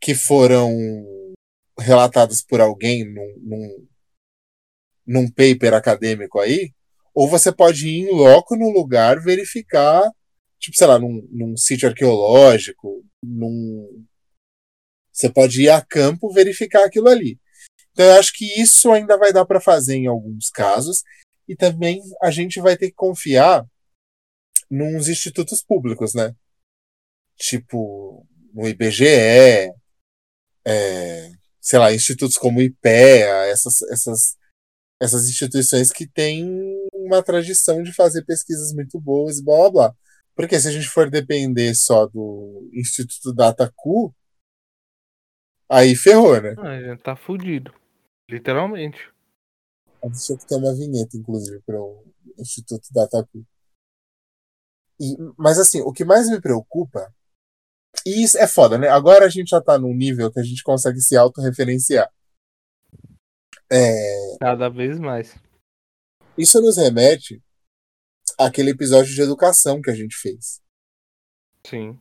[0.00, 0.72] que foram
[1.76, 3.88] relatadas por alguém num, num,
[5.04, 6.72] num paper acadêmico aí,
[7.12, 10.08] ou você pode ir em loco no lugar verificar,
[10.60, 14.06] tipo, sei lá, num, num sítio arqueológico, num.
[15.12, 17.36] Você pode ir a campo verificar aquilo ali.
[18.00, 21.02] Então eu acho que isso ainda vai dar para fazer em alguns casos,
[21.46, 23.66] e também a gente vai ter que confiar
[24.70, 26.34] nos institutos públicos, né?
[27.36, 29.04] Tipo, no IBGE,
[30.64, 31.30] é,
[31.60, 34.38] sei lá, institutos como o IPEA, essas, essas
[34.98, 36.48] essas instituições que têm
[36.94, 39.94] uma tradição de fazer pesquisas muito boas e blá blá blá.
[40.34, 44.14] Porque se a gente for depender só do Instituto Dataku,
[45.68, 46.54] aí ferrou, né?
[46.56, 47.78] Ah, gente tá fudido.
[48.30, 49.12] Literalmente.
[50.02, 52.04] Deixa eu ter uma vinheta, inclusive, para o
[52.38, 53.44] Instituto Dataku.
[55.00, 57.12] E, mas assim, o que mais me preocupa,
[58.06, 58.88] e isso é foda, né?
[58.88, 62.10] Agora a gente já tá num nível que a gente consegue se autorreferenciar.
[63.70, 64.36] É...
[64.38, 65.34] Cada vez mais.
[66.36, 67.42] Isso nos remete
[68.38, 70.62] àquele episódio de educação que a gente fez.
[71.66, 71.98] Sim.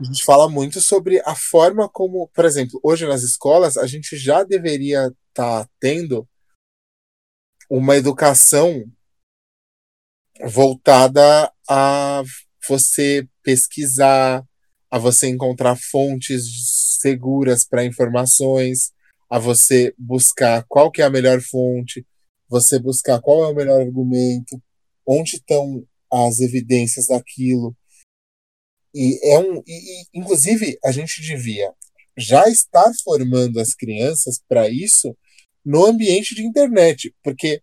[0.00, 4.16] A gente fala muito sobre a forma como, por exemplo, hoje nas escolas a gente
[4.16, 6.28] já deveria estar tá tendo
[7.68, 8.84] uma educação
[10.46, 12.22] voltada a
[12.68, 14.44] você pesquisar,
[14.90, 16.44] a você encontrar fontes
[17.00, 18.92] seguras para informações,
[19.28, 22.06] a você buscar qual que é a melhor fonte,
[22.48, 24.60] você buscar qual é o melhor argumento,
[25.06, 27.76] onde estão as evidências daquilo.
[28.94, 31.72] E é um, e, inclusive a gente devia
[32.16, 35.16] já estar formando as crianças para isso
[35.64, 37.62] no ambiente de internet, porque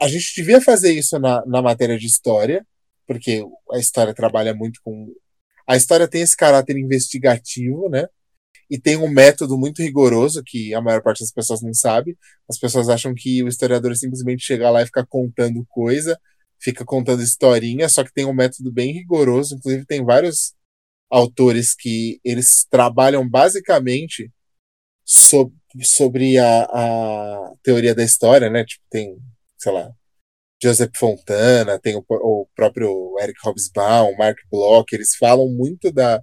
[0.00, 2.66] a gente devia fazer isso na, na matéria de história,
[3.06, 5.12] porque a história trabalha muito com
[5.66, 8.06] a história tem esse caráter investigativo, né?
[8.70, 12.18] e tem um método muito rigoroso que a maior parte das pessoas não sabe.
[12.48, 16.18] As pessoas acham que o historiador simplesmente chega lá e fica contando coisa,
[16.60, 19.56] fica contando historinha, só que tem um método bem rigoroso.
[19.56, 20.54] Inclusive tem vários
[21.10, 24.30] autores que eles trabalham basicamente
[25.04, 28.64] sobre, sobre a, a teoria da história, né?
[28.64, 29.16] Tipo, tem,
[29.56, 29.90] sei lá,
[30.62, 36.22] Joseph Fontana, tem o, o próprio Eric Hobsbawm, Mark Bloch, eles falam muito da,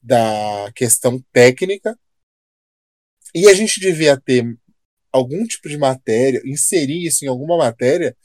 [0.00, 1.98] da questão técnica.
[3.34, 4.44] E a gente devia ter
[5.12, 8.16] algum tipo de matéria, inserir isso em alguma matéria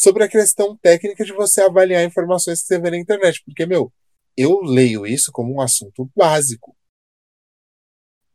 [0.00, 3.42] sobre a questão técnica de você avaliar informações que você vê na internet.
[3.44, 3.92] Porque, meu,
[4.34, 6.74] eu leio isso como um assunto básico.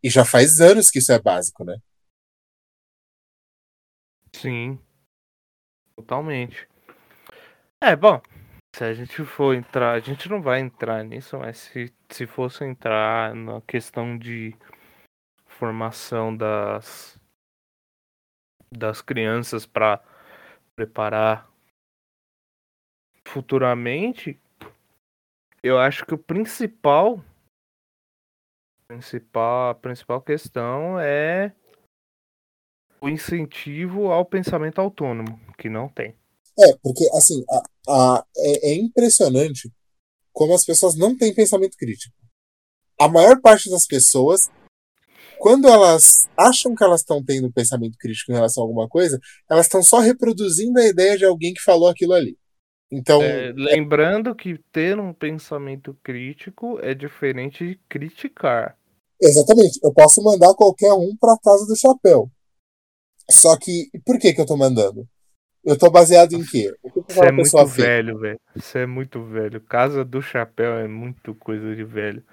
[0.03, 1.78] E já faz anos que isso é básico, né?
[4.32, 4.80] Sim.
[5.95, 6.68] Totalmente.
[7.82, 8.22] É, bom,
[8.76, 12.63] se a gente for entrar, a gente não vai entrar nisso, mas se, se fosse
[12.63, 14.55] entrar na questão de
[15.47, 17.20] formação das
[18.72, 20.03] das crianças para
[20.76, 21.49] preparar
[23.36, 24.40] futuramente,
[25.62, 27.22] eu acho que o principal
[28.88, 31.52] principal a principal questão é
[33.02, 36.16] o incentivo ao pensamento autônomo, que não tem.
[36.58, 39.70] É, porque assim, a, a, é, é impressionante
[40.32, 42.16] como as pessoas não têm pensamento crítico.
[42.98, 44.50] A maior parte das pessoas,
[45.40, 49.20] quando elas acham que elas estão tendo pensamento crítico em relação a alguma coisa,
[49.50, 52.38] elas estão só reproduzindo a ideia de alguém que falou aquilo ali.
[52.92, 58.78] Então, é, lembrando que ter um pensamento crítico é diferente de criticar.
[59.22, 59.80] Exatamente.
[59.84, 62.30] Eu posso mandar qualquer um para casa do chapéu.
[63.30, 65.08] Só que, por que que eu tô mandando?
[65.64, 66.72] Eu tô baseado em quê?
[67.08, 68.40] Você é muito velho, velho.
[68.56, 69.60] Você é muito velho.
[69.62, 72.24] Casa do Chapéu é muito coisa de velho.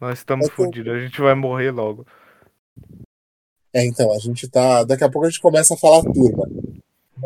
[0.00, 2.06] Nós estamos é fodidos, a gente vai morrer logo.
[3.74, 4.84] É, então, a gente tá.
[4.84, 6.48] Daqui a pouco a gente começa a falar turma.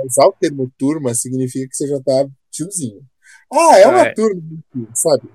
[0.05, 3.05] usar o termo turma significa que você já tá tiozinho.
[3.53, 4.15] Ah, é uma É.
[4.15, 4.41] turma,
[4.95, 5.29] sabe?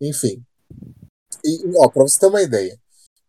[0.00, 0.44] Enfim.
[1.44, 2.78] E, ó, pra você ter uma ideia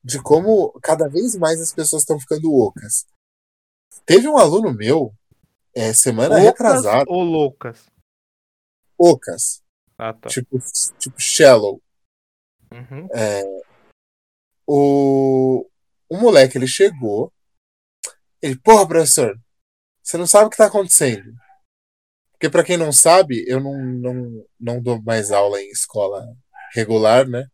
[0.03, 3.05] de como cada vez mais as pessoas estão ficando ocas.
[4.05, 5.13] Teve um aluno meu,
[5.75, 7.85] é, semana Ocas retrasada, ou loucas?
[8.99, 9.61] ocas,
[9.97, 10.29] Ah, tá.
[10.29, 10.57] tipo,
[10.97, 11.81] tipo shallow.
[12.71, 13.07] Uhum.
[14.67, 15.69] O,
[16.09, 17.31] o moleque, ele chegou,
[18.41, 19.39] ele, porra, professor,
[20.03, 21.33] você não sabe o que tá acontecendo.
[22.37, 26.23] Porque pra quem não sabe, eu não, não, não dou mais aula em escola
[26.73, 27.47] regular, né?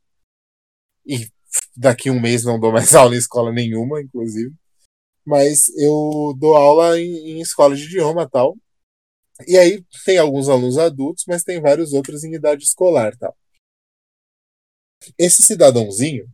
[1.05, 1.29] E
[1.75, 4.53] daqui um mês não dou mais aula em escola nenhuma, inclusive.
[5.25, 8.57] Mas eu dou aula em, em escola de idioma tal.
[9.47, 13.35] E aí tem alguns alunos adultos, mas tem vários outros em idade escolar tal.
[15.17, 16.29] Esse cidadãozinho,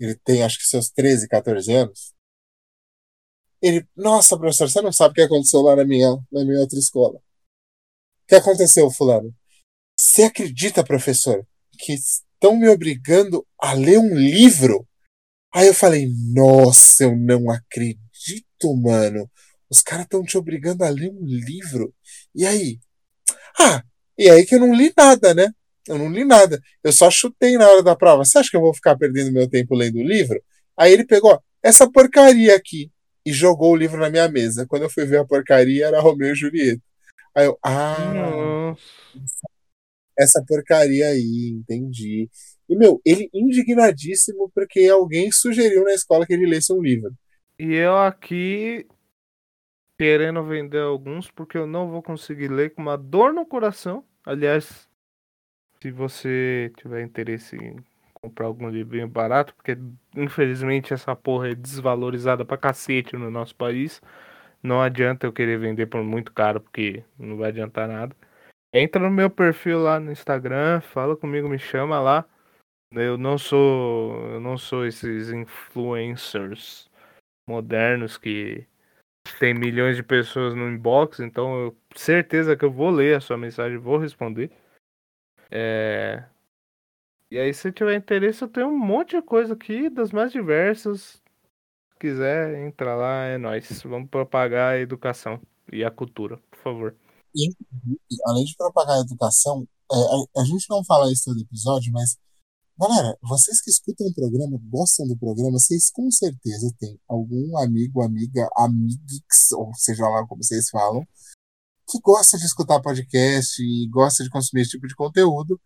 [0.00, 2.14] ele tem acho que seus 13, 14 anos.
[3.60, 6.78] Ele, nossa, professor, você não sabe o que aconteceu lá na minha, na minha outra
[6.78, 7.23] escola.
[8.26, 9.34] Que aconteceu, fulano?
[9.98, 11.46] Você acredita, professor,
[11.78, 14.86] que estão me obrigando a ler um livro?
[15.54, 19.30] Aí eu falei, nossa, eu não acredito, mano.
[19.70, 21.94] Os caras estão te obrigando a ler um livro.
[22.34, 22.78] E aí?
[23.58, 23.82] Ah,
[24.18, 25.48] e aí que eu não li nada, né?
[25.86, 26.60] Eu não li nada.
[26.82, 28.24] Eu só chutei na hora da prova.
[28.24, 30.42] Você acha que eu vou ficar perdendo meu tempo lendo o livro?
[30.76, 32.90] Aí ele pegou essa porcaria aqui
[33.24, 34.66] e jogou o livro na minha mesa.
[34.66, 36.82] Quando eu fui ver a porcaria, era Romeu e Julieta.
[37.34, 39.48] Aí eu, ah, Nossa.
[40.18, 42.28] essa porcaria aí, entendi.
[42.68, 47.12] E, meu, ele indignadíssimo porque alguém sugeriu na escola que ele lesse um livro.
[47.58, 48.86] E eu aqui
[49.98, 54.04] querendo vender alguns porque eu não vou conseguir ler com uma dor no coração.
[54.24, 54.88] Aliás,
[55.80, 57.76] se você tiver interesse em
[58.14, 59.76] comprar algum livrinho barato, porque
[60.16, 64.00] infelizmente essa porra é desvalorizada pra cacete no nosso país.
[64.64, 68.16] Não adianta eu querer vender por muito caro, porque não vai adiantar nada.
[68.72, 72.24] Entra no meu perfil lá no Instagram, fala comigo, me chama lá.
[72.90, 76.88] Eu não sou, eu não sou esses influencers
[77.46, 78.66] modernos que
[79.38, 83.36] tem milhões de pessoas no inbox, então eu certeza que eu vou ler a sua
[83.36, 84.50] mensagem, vou responder.
[85.50, 86.24] É...
[87.30, 91.22] E aí, se tiver interesse, eu tenho um monte de coisa aqui, das mais diversas.
[92.04, 93.80] Se quiser, entra lá, é nóis.
[93.82, 95.40] Vamos propagar a educação
[95.72, 96.96] e a cultura, por favor.
[97.34, 97.48] E,
[98.26, 102.18] além de propagar a educação, é, a, a, gente não fala isso todo episódio, mas,
[102.78, 108.02] galera, vocês que escutam o programa, gostam do programa, vocês com certeza têm algum amigo,
[108.02, 111.06] amiga, amigix, ou seja lá como vocês falam,
[111.88, 115.58] que gosta de escutar podcast e gosta de consumir esse tipo de conteúdo.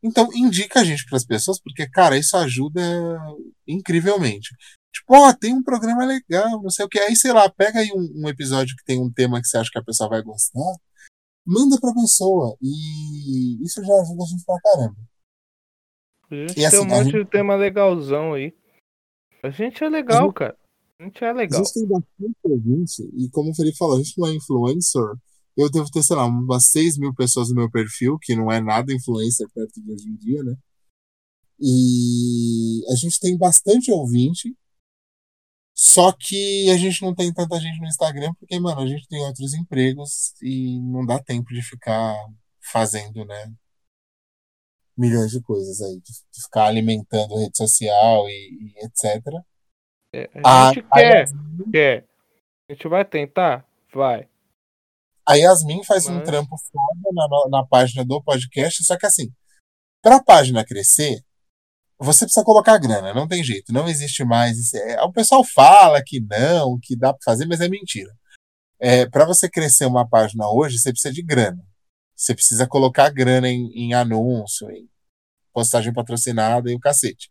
[0.00, 2.80] Então, indica a gente para as pessoas, porque, cara, isso ajuda
[3.66, 4.54] incrivelmente.
[4.96, 6.98] Tipo, ó, oh, tem um programa legal, não sei o que.
[6.98, 9.70] Aí, sei lá, pega aí um, um, episódio que tem um tema que você acha
[9.70, 10.72] que a pessoa vai gostar,
[11.46, 12.56] manda pra pessoa.
[12.62, 14.96] E isso já ajuda a gente pra caramba.
[16.30, 17.24] A gente e, assim, tem um monte gente...
[17.24, 18.54] de tema legalzão aí.
[19.42, 20.34] A gente é legal, gente...
[20.34, 20.56] cara.
[20.98, 21.60] A gente é legal.
[21.60, 25.02] A gente tem bastante gente, e como o Felipe falou, a gente não é influencer.
[25.54, 28.62] Eu devo ter, sei lá, umas 6 mil pessoas no meu perfil, que não é
[28.62, 30.56] nada influencer perto de hoje em dia, né?
[31.60, 34.54] E a gente tem bastante ouvinte,
[35.78, 39.22] só que a gente não tem tanta gente no Instagram, porque, mano, a gente tem
[39.26, 42.16] outros empregos e não dá tempo de ficar
[42.72, 43.52] fazendo, né?
[44.96, 49.22] Milhões de coisas aí, de, ficar alimentando rede social e, e etc.
[50.14, 51.70] É, a gente a, quer, a...
[51.70, 52.08] quer.
[52.70, 53.68] A gente vai tentar?
[53.92, 54.26] Vai.
[55.28, 56.16] A Yasmin faz Mas...
[56.16, 59.30] um trampo foda na, na página do podcast, só que assim,
[60.00, 61.22] pra página crescer,
[61.98, 64.74] você precisa colocar grana, não tem jeito, não existe mais.
[64.74, 68.14] É, o pessoal fala que não, que dá para fazer, mas é mentira.
[68.78, 71.64] É, para você crescer uma página hoje, você precisa de grana.
[72.14, 74.88] Você precisa colocar grana em, em anúncio, em
[75.52, 77.30] postagem patrocinada e o cacete.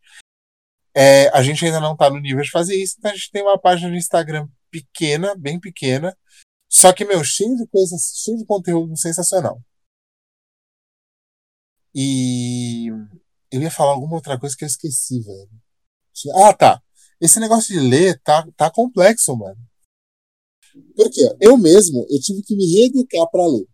[0.96, 3.44] É, a gente ainda não está no nível de fazer isso, então a gente tem
[3.44, 6.16] uma página no Instagram pequena, bem pequena,
[6.70, 9.62] só que, meu, cheio de coisas, cheio de conteúdo sensacional.
[11.94, 12.90] E
[13.56, 15.50] eu ia falar alguma outra coisa que eu esqueci, velho.
[16.46, 16.82] Ah, tá.
[17.20, 19.58] Esse negócio de ler tá, tá complexo, mano.
[20.96, 21.22] Por quê?
[21.40, 23.68] Eu mesmo, eu tive que me reeducar para ler.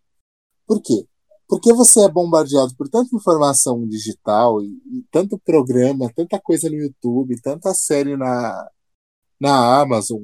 [0.68, 1.06] Por quê?
[1.48, 6.76] Porque você é bombardeado por tanta informação digital e, e, tanto programa, tanta coisa no
[6.76, 8.70] YouTube, tanta série na,
[9.40, 10.24] na Amazon,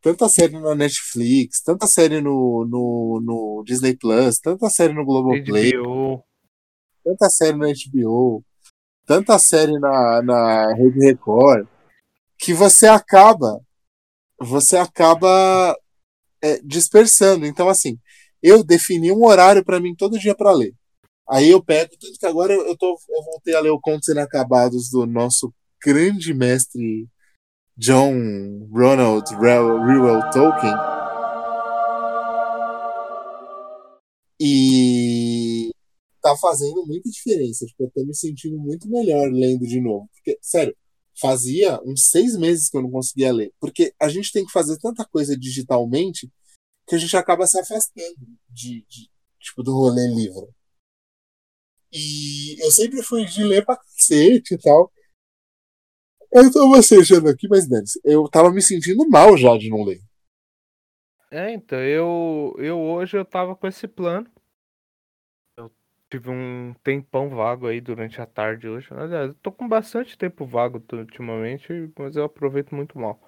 [0.00, 5.72] tanta série na Netflix, tanta série no, no, no Disney Plus, tanta série no Globoplay,
[5.76, 6.24] HBO.
[7.04, 8.44] tanta série no HBO,
[9.06, 11.66] tanta série na, na Rede Record,
[12.38, 13.60] que você acaba,
[14.40, 15.76] você acaba
[16.42, 17.46] é, dispersando.
[17.46, 17.98] Então, assim,
[18.42, 20.74] eu defini um horário para mim todo dia para ler.
[21.28, 24.90] Aí eu pego, tanto que agora eu, tô, eu voltei a ler o Contos Inacabados
[24.90, 25.52] do nosso
[25.82, 27.08] grande mestre
[27.76, 30.74] John Ronald Reuel Tolkien.
[34.38, 34.73] E
[36.24, 37.66] tá fazendo muita diferença.
[37.66, 40.08] Tipo, eu tô me sentindo muito melhor lendo de novo.
[40.14, 40.74] Porque, sério,
[41.20, 43.52] fazia uns seis meses que eu não conseguia ler.
[43.60, 46.32] Porque a gente tem que fazer tanta coisa digitalmente
[46.88, 48.16] que a gente acaba se afastando
[48.48, 50.48] de, de tipo, do rolê livro.
[51.92, 54.90] E eu sempre fui de ler pra cacete e tal.
[56.32, 60.00] Eu tô bocejando aqui, mas Denis, eu tava me sentindo mal já de não ler.
[61.30, 64.33] É, então, eu, eu hoje eu tava com esse plano.
[66.14, 68.86] Tive um tempão vago aí durante a tarde hoje.
[68.92, 73.20] Aliás, eu tô com bastante tempo vago ultimamente, mas eu aproveito muito mal.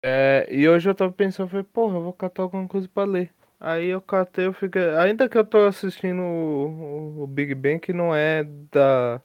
[0.00, 3.34] É, e hoje eu tava pensando, falei, porra, eu vou catar alguma coisa pra ler.
[3.58, 4.94] Aí eu catei, eu fiquei.
[4.94, 9.20] Ainda que eu tô assistindo o, o Big Bang, que não é da,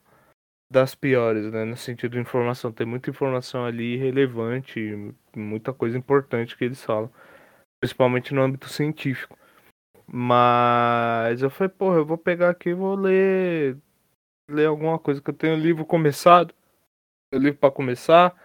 [0.72, 1.64] das piores, né?
[1.66, 2.72] No sentido de informação.
[2.72, 7.12] Tem muita informação ali relevante, muita coisa importante que eles falam.
[7.80, 9.38] Principalmente no âmbito científico.
[10.08, 13.78] Mas eu falei, porra, eu vou pegar aqui e vou ler.
[14.50, 16.54] Ler alguma coisa, que eu tenho livro começado.
[17.34, 18.36] O livro para começar.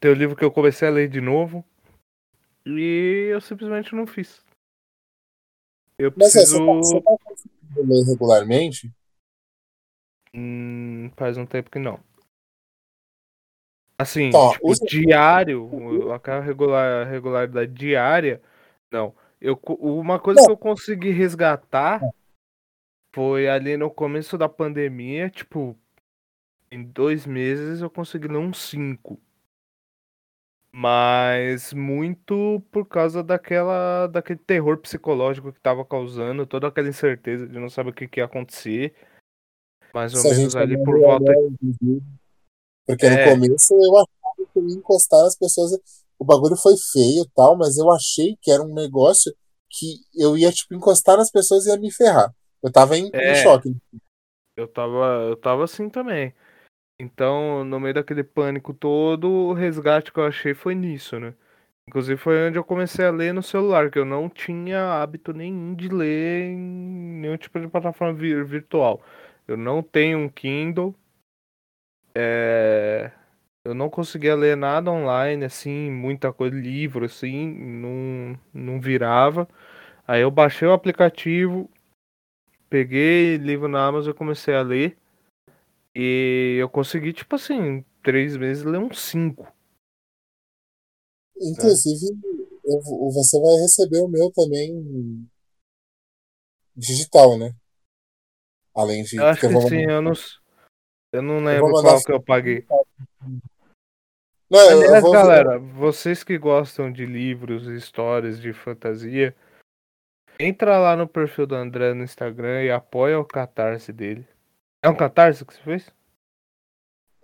[0.00, 1.64] Tem o livro que eu comecei a ler de novo.
[2.66, 4.44] E eu simplesmente não fiz.
[5.98, 6.58] Eu Mas é, preciso.
[6.58, 8.92] você, tá, você tá ler regularmente?
[10.34, 12.00] Hum, faz um tempo que não.
[13.98, 18.42] Assim, Tá, tipo, usa- diário, aquela regular, regularidade diária,
[18.90, 19.14] não.
[19.42, 22.00] Eu, uma coisa que eu consegui resgatar
[23.12, 25.76] foi ali no começo da pandemia, tipo,
[26.70, 29.20] em dois meses eu consegui ler uns cinco.
[30.72, 37.58] Mas muito por causa daquela, daquele terror psicológico que tava causando, toda aquela incerteza de
[37.58, 38.94] não saber o que, que ia acontecer.
[39.92, 41.32] Mais ou menos ali por no volta.
[42.86, 43.30] Porque no É.
[43.30, 45.72] começo eu achava que eu ia encostar nas pessoas.
[46.22, 49.34] O bagulho foi feio e tal, mas eu achei que era um negócio
[49.70, 52.32] que eu ia, tipo, encostar nas pessoas e ia me ferrar.
[52.62, 53.34] Eu tava em, em É.
[53.34, 53.74] choque.
[54.56, 56.34] Eu tava, eu tava assim também.
[57.00, 61.34] Então, no meio daquele pânico todo, o resgate que eu achei foi nisso, né?
[61.88, 65.74] Inclusive foi onde eu comecei a ler no celular, que eu não tinha hábito nenhum
[65.74, 69.02] de ler em nenhum tipo de plataforma vir- virtual.
[69.48, 70.94] Eu não tenho um Kindle.
[72.14, 73.10] é,
[73.64, 79.48] Eu não conseguia ler nada online, assim, muita coisa, livro, assim, não, não virava.
[80.06, 81.70] Aí eu baixei o aplicativo,
[82.68, 84.96] peguei livro na Amazon e comecei a ler.
[85.94, 89.46] E eu consegui, tipo assim, em três meses ler uns cinco.
[91.40, 92.16] Inclusive,
[92.64, 95.28] eu vou- você vai receber o meu também
[96.76, 97.54] digital, né?
[98.74, 99.16] Além de.
[99.16, 100.12] Eu acho porque que eu sim, mandar- eu não,
[101.12, 102.66] eu não lembro mandar qual que eu paguei.
[104.52, 109.34] Não, Aliás, vou- galera, vocês que gostam de livros e histórias de fantasia,
[110.38, 114.28] entra lá no perfil do André no Instagram e apoia o catarse dele.
[114.82, 115.90] É um catarse que você fez?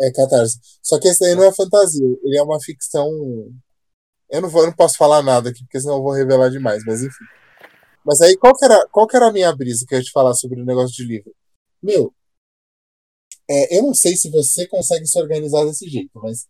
[0.01, 0.59] É Catarse.
[0.83, 3.11] Só que esse daí não é fantasia, ele é uma ficção.
[4.31, 6.83] Eu não, vou, eu não posso falar nada aqui, porque senão eu vou revelar demais,
[6.87, 7.25] mas enfim.
[8.07, 10.13] Mas aí, qual que era, qual que era a minha brisa que eu ia te
[10.13, 11.35] falar sobre o negócio de livro?
[11.83, 12.15] Meu,
[13.51, 16.47] é, eu não sei se você consegue se organizar desse jeito, mas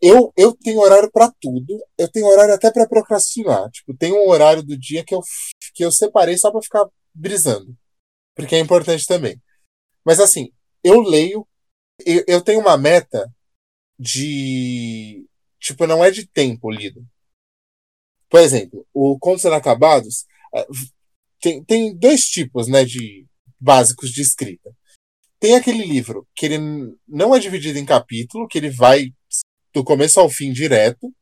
[0.00, 3.70] eu, eu tenho horário pra tudo, eu tenho horário até pra procrastinar.
[3.70, 5.20] Tipo, tem um horário do dia que eu,
[5.74, 7.76] que eu separei só pra ficar brisando,
[8.34, 9.40] porque é importante também.
[10.04, 10.50] Mas assim,
[10.82, 11.46] eu leio,
[12.04, 13.30] eu, eu tenho uma meta
[13.98, 15.26] de.
[15.60, 17.06] Tipo, não é de tempo lido.
[18.30, 20.24] Por exemplo, o Contos Inacabados
[20.54, 20.66] eh,
[21.40, 23.26] tem, tem dois tipos né, de
[23.58, 24.74] básicos de escrita.
[25.38, 26.58] Tem aquele livro que ele
[27.06, 29.12] não é dividido em capítulo, que ele vai
[29.74, 31.12] do começo ao fim direto.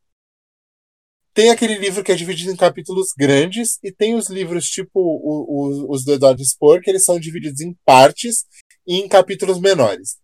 [1.33, 5.87] Tem aquele livro que é dividido em capítulos grandes, e tem os livros tipo o-
[5.87, 8.45] o- os do Eduardo Spohr, que eles são divididos em partes
[8.85, 10.17] e em capítulos menores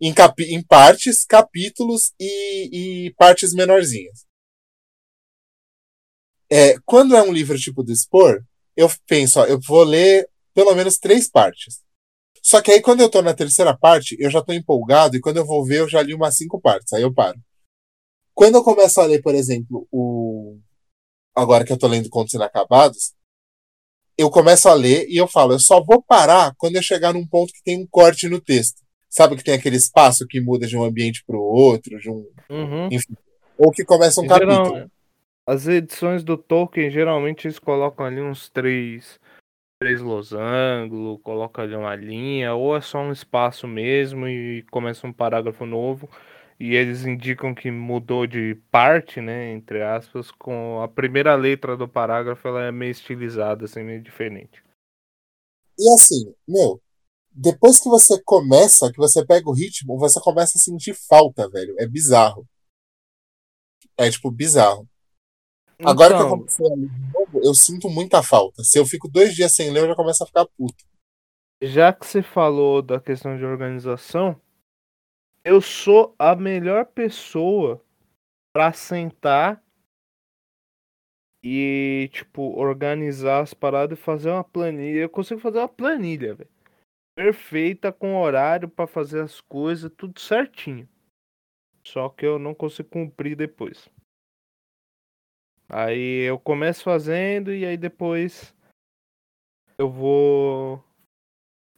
[0.00, 4.26] em, capi em partes, capítulos e, e partes menorzinhas.
[6.50, 8.42] É, quando é um livro tipo do Spor,
[8.76, 11.80] eu penso, ó, eu vou ler pelo menos três partes.
[12.42, 15.38] Só que aí quando eu tô na terceira parte, eu já tô empolgado e quando
[15.38, 17.38] eu vou ver, eu já li umas cinco partes, aí eu paro.
[18.34, 20.58] Quando eu começo a ler, por exemplo, o
[21.34, 23.12] agora que eu tô lendo Contos Inacabados,
[24.16, 27.26] eu começo a ler e eu falo, eu só vou parar quando eu chegar num
[27.26, 28.82] ponto que tem um corte no texto.
[29.08, 32.26] Sabe que tem aquele espaço que muda de um ambiente para o outro, de um,
[32.50, 32.88] Uhum.
[33.56, 34.90] ou que começa um Geral- capítulo.
[35.46, 39.20] As edições do Tolkien, geralmente eles colocam ali uns três,
[39.78, 45.12] três losango, colocam ali uma linha, ou é só um espaço mesmo e começa um
[45.12, 46.08] parágrafo novo.
[46.58, 51.88] E eles indicam que mudou de parte, né, entre aspas, com a primeira letra do
[51.88, 54.62] parágrafo, ela é meio estilizada, assim, meio diferente.
[55.78, 56.80] E assim, meu,
[57.30, 61.74] depois que você começa, que você pega o ritmo, você começa a sentir falta, velho.
[61.78, 62.46] É bizarro.
[63.96, 64.88] É, tipo, bizarro.
[65.78, 68.62] Então, Agora que eu então comecei a ler de novo, eu sinto muita falta.
[68.62, 70.84] Se eu fico dois dias sem ler, eu já começo a ficar puto.
[71.60, 74.40] Já que você falou da questão de organização,
[75.44, 77.84] eu sou a melhor pessoa
[78.52, 79.62] para sentar
[81.42, 85.00] e, tipo, organizar as paradas e fazer uma planilha.
[85.00, 86.50] Eu consigo fazer uma planilha, velho.
[87.14, 90.88] Perfeita, com horário para fazer as coisas, tudo certinho.
[91.86, 93.90] Só que eu não consigo cumprir depois.
[95.68, 98.54] Aí eu começo fazendo e aí depois
[99.78, 100.82] eu vou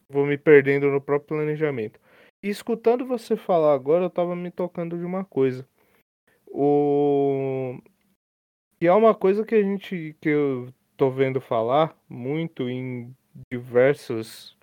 [0.08, 2.00] vou me perdendo no próprio planejamento.
[2.42, 5.66] Escutando você falar agora, eu tava me tocando de uma coisa.
[6.46, 7.78] O
[8.78, 13.14] que é uma coisa que a gente que eu tô vendo falar muito em
[13.50, 14.56] diversas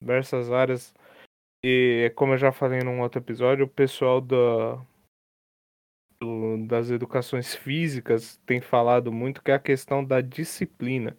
[0.00, 0.94] diversas áreas
[1.64, 4.84] e como eu já falei num outro episódio, o pessoal da
[6.20, 11.16] do, das educações físicas tem falado muito que é a questão da disciplina,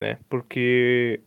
[0.00, 0.18] né?
[0.28, 1.20] Porque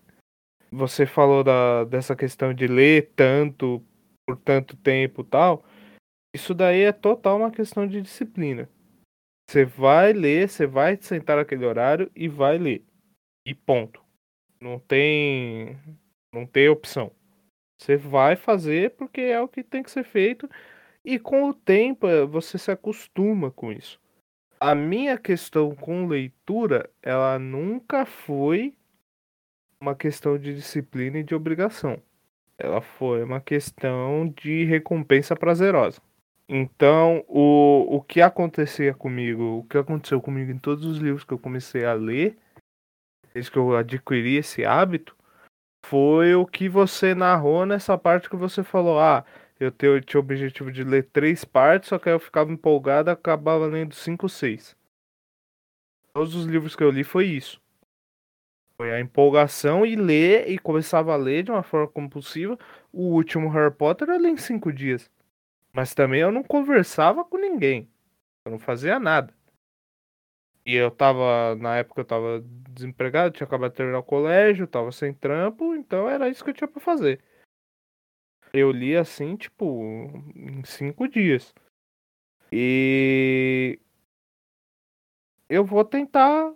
[0.73, 3.83] você falou da, dessa questão de ler tanto
[4.25, 5.65] por tanto tempo tal.
[6.33, 8.69] Isso daí é total uma questão de disciplina.
[9.49, 12.85] Você vai ler, você vai sentar naquele horário e vai ler.
[13.45, 14.01] E ponto.
[14.61, 15.77] Não tem
[16.33, 17.11] não tem opção.
[17.77, 20.49] Você vai fazer porque é o que tem que ser feito
[21.03, 23.99] e com o tempo eh, você se acostuma com isso.
[24.59, 28.75] A minha questão com leitura, ela nunca foi
[29.81, 32.01] uma questão de disciplina e de obrigação.
[32.57, 35.99] Ela foi uma questão de recompensa prazerosa.
[36.47, 41.33] Então, o, o que acontecia comigo, o que aconteceu comigo em todos os livros que
[41.33, 42.37] eu comecei a ler,
[43.33, 45.15] desde que eu adquiri esse hábito,
[45.85, 49.25] foi o que você narrou nessa parte que você falou: ah,
[49.59, 53.13] eu tinha o objetivo de ler três partes, só que aí eu ficava empolgado e
[53.13, 54.75] acabava lendo cinco ou seis.
[56.13, 57.61] Todos os livros que eu li foi isso.
[58.81, 62.57] Foi a empolgação e ler, e começava a ler de uma forma compulsiva.
[62.91, 65.07] O último Harry Potter eu li em cinco dias.
[65.71, 67.87] Mas também eu não conversava com ninguém.
[68.43, 69.31] Eu não fazia nada.
[70.65, 74.91] E eu tava, na época eu tava desempregado, tinha acabado de terminar o colégio, tava
[74.91, 77.23] sem trampo, então era isso que eu tinha pra fazer.
[78.51, 79.83] Eu li assim, tipo,
[80.35, 81.53] em cinco dias.
[82.51, 83.79] E
[85.47, 86.51] eu vou tentar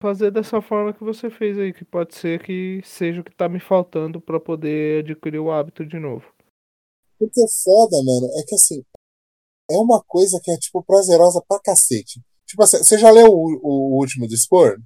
[0.00, 3.48] fazer dessa forma que você fez aí, que pode ser que seja o que tá
[3.48, 6.32] me faltando para poder adquirir o hábito de novo.
[7.18, 8.84] O que é foda, mano, é que assim,
[9.70, 12.20] é uma coisa que é, tipo, prazerosa pra cacete.
[12.46, 14.80] Tipo assim, você já leu o, o último do Spore?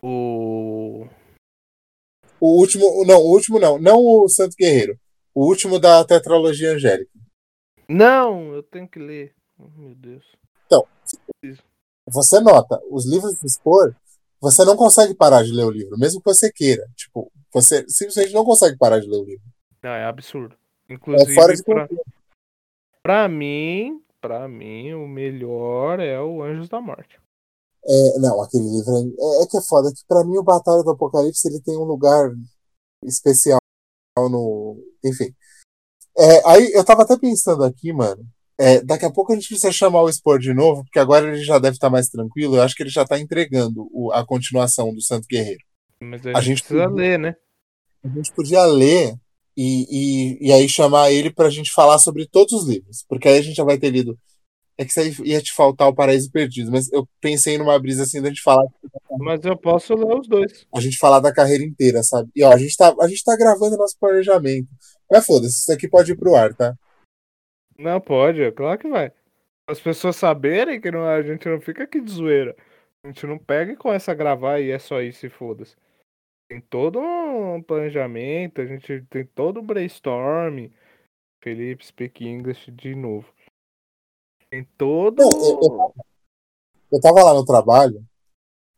[0.00, 1.06] O.
[2.40, 3.04] O último.
[3.04, 3.78] Não, o último não.
[3.78, 4.98] Não o Santo Guerreiro.
[5.34, 7.12] O último da tetralogia angélica.
[7.88, 9.34] Não, eu tenho que ler.
[9.58, 10.24] Oh, meu Deus.
[12.08, 13.94] Você nota, os livros de expor,
[14.40, 16.88] você não consegue parar de ler o livro, mesmo que você queira.
[16.96, 19.44] Tipo, você simplesmente não consegue parar de ler o livro.
[19.82, 20.56] Não, é absurdo.
[20.88, 21.88] Inclusive, é fora de pra,
[23.02, 27.20] pra mim, pra mim, o melhor é o Anjos da Morte.
[27.84, 29.92] É, não, aquele livro é, é, que é foda.
[29.92, 32.30] Que pra mim o Batalha do Apocalipse ele tem um lugar
[33.04, 33.58] especial
[34.16, 34.76] no.
[35.04, 35.34] Enfim.
[36.16, 38.24] É, aí eu tava até pensando aqui, mano.
[38.62, 41.42] É, daqui a pouco a gente precisa chamar o Spor de novo, porque agora ele
[41.42, 42.56] já deve estar mais tranquilo.
[42.56, 45.64] Eu acho que ele já tá entregando o, a continuação do Santo Guerreiro.
[46.00, 47.34] Mas a, a gente, precisa podia, ler, né?
[48.04, 49.14] A gente podia ler
[49.56, 53.04] e, e, e aí chamar ele pra gente falar sobre todos os livros.
[53.08, 54.16] Porque aí a gente já vai ter lido
[54.78, 58.04] é que isso aí ia te faltar o Paraíso Perdido, mas eu pensei numa brisa
[58.04, 58.64] assim da gente falar.
[59.18, 60.66] Mas eu posso ler os dois.
[60.74, 62.30] A gente falar da carreira inteira, sabe?
[62.34, 64.68] E ó, a gente tá, a gente tá gravando nosso planejamento.
[65.10, 66.74] Mas foda-se, isso aqui pode ir pro ar, tá?
[67.78, 69.12] Não, pode, é claro que vai.
[69.66, 72.56] As pessoas saberem que não, a gente não fica aqui de zoeira.
[73.04, 75.76] A gente não pega e começa a gravar e é só isso e foda-se.
[76.48, 80.68] Tem todo um planejamento, a gente tem todo um brainstorm.
[81.42, 83.26] Felipe Speak English de novo.
[84.50, 85.22] Tem todo.
[85.22, 85.94] Eu, eu,
[86.92, 88.04] eu, tava lá no trabalho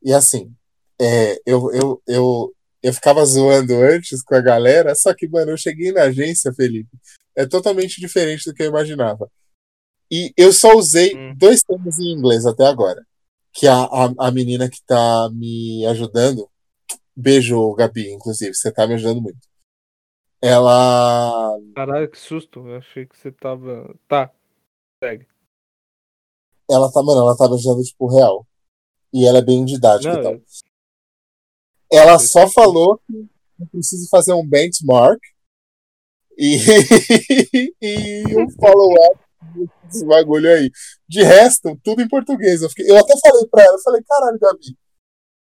[0.02, 0.54] e assim,
[1.00, 5.56] é, eu, eu, eu, eu ficava zoando antes com a galera, só que, mano, eu
[5.56, 6.96] cheguei na agência, Felipe.
[7.36, 9.30] É totalmente diferente do que eu imaginava.
[10.10, 11.34] E eu só usei Hum.
[11.36, 13.04] dois termos em inglês até agora.
[13.52, 16.48] Que a, a, a menina que tá me ajudando,
[17.16, 19.38] beijo, Gabi, inclusive, você tá me ajudando muito.
[20.42, 22.68] Ela, Caralho, que susto.
[22.68, 23.94] Eu achei que você tava.
[24.06, 24.30] Tá.
[25.02, 25.26] Segue.
[26.70, 28.46] ela tá, mano, ela tá me ajudando, tipo, real.
[29.12, 30.32] E ela é bem didática Não, tal.
[30.32, 30.44] eu-
[31.92, 32.52] Ela eu só sei.
[32.54, 33.28] falou que
[33.60, 35.20] eu preciso fazer um benchmark
[36.36, 36.56] e,
[37.80, 39.20] e um follow-up
[39.84, 40.70] desse bagulho aí.
[41.08, 42.62] De resto, tudo em português.
[42.62, 44.76] Eu, fiquei- eu até falei pra ela, eu falei, caralho, Gabi,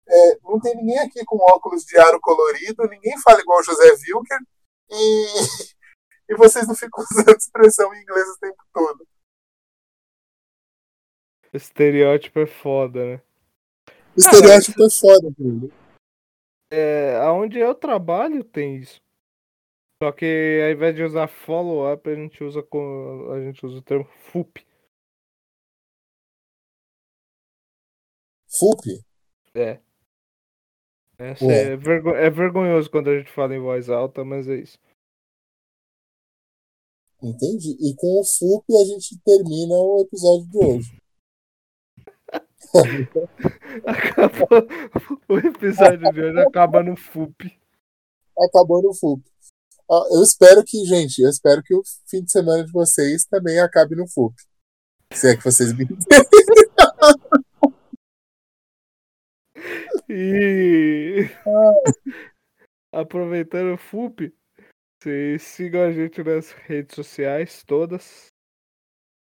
[0.07, 3.85] é, não tem ninguém aqui com óculos de aro colorido, ninguém fala igual o José
[3.91, 4.39] Wilker
[4.89, 5.25] e,
[6.29, 9.07] e vocês não ficam usando expressão em inglês o tempo todo.
[11.53, 13.21] estereótipo é foda, né?
[14.17, 15.83] Estereótipo é foda, cara.
[16.71, 19.02] É, aonde eu trabalho tem isso.
[20.03, 23.81] Só que ao invés de usar follow-up, a gente usa com, a gente usa o
[23.81, 24.67] termo FUP.
[28.49, 28.99] FUP?
[29.55, 29.79] É.
[31.17, 34.77] É, é, vergo- é vergonhoso quando a gente fala em voz alta, mas é isso.
[37.21, 37.77] Entendi.
[37.79, 40.97] E com o FUP a gente termina o episódio de hoje.
[43.87, 44.67] Acaba,
[45.29, 47.57] o episódio de hoje acaba no FUP.
[48.37, 49.32] acabou no FUP.
[50.11, 53.95] Eu espero que, gente, eu espero que o fim de semana de vocês também acabe
[53.95, 54.35] no FUP.
[55.13, 55.87] Se é que vocês me
[60.09, 61.29] E
[62.91, 64.33] aproveitando o FUP,
[65.01, 68.27] vocês sigam a gente nas redes sociais todas.